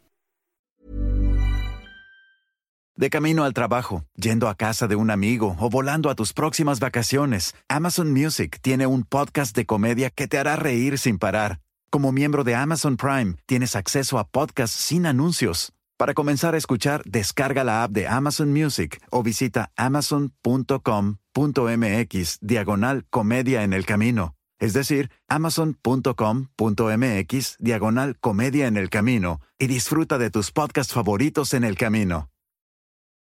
De 2.95 3.11
camino 3.11 3.43
al 3.43 3.53
trabajo, 3.53 4.03
yendo 4.15 4.49
a 4.49 4.55
casa 4.55 4.87
de 4.87 4.95
un 4.95 5.11
amigo 5.11 5.55
o 5.59 5.69
volando 5.69 6.09
a 6.09 6.15
tus 6.15 6.33
próximas 6.33 6.79
vacaciones, 6.79 7.53
Amazon 7.69 8.11
Music 8.11 8.57
tiene 8.63 8.87
un 8.87 9.03
podcast 9.03 9.55
de 9.55 9.67
comedia 9.67 10.09
que 10.09 10.27
te 10.27 10.39
hará 10.39 10.55
reír 10.55 10.97
sin 10.97 11.19
parar. 11.19 11.59
Como 11.91 12.11
miembro 12.11 12.43
de 12.43 12.55
Amazon 12.55 12.97
Prime, 12.97 13.35
tienes 13.45 13.75
acceso 13.75 14.17
a 14.17 14.27
podcasts 14.27 14.75
sin 14.75 15.05
anuncios. 15.05 15.71
Para 16.03 16.13
comenzar 16.13 16.53
a 16.53 16.57
escuchar, 16.57 17.01
descarga 17.05 17.63
la 17.63 17.85
app 17.85 17.93
de 17.93 18.09
Amazon 18.09 18.51
Music 18.51 19.01
o 19.09 19.23
visita 19.23 19.71
amazon.com 19.77 21.15
amazon.mx 21.33 22.39
diagonal 22.41 23.05
comedia 23.09 23.63
en 23.63 23.71
el 23.71 23.85
camino. 23.85 24.35
Es 24.59 24.73
decir, 24.73 25.11
amazon.com.mx 25.29 27.55
diagonal 27.59 28.17
comedia 28.19 28.67
en 28.67 28.75
el 28.75 28.89
camino 28.89 29.39
y 29.57 29.67
disfruta 29.67 30.17
de 30.17 30.29
tus 30.29 30.51
podcasts 30.51 30.93
favoritos 30.93 31.53
en 31.53 31.63
el 31.63 31.77
camino. 31.77 32.32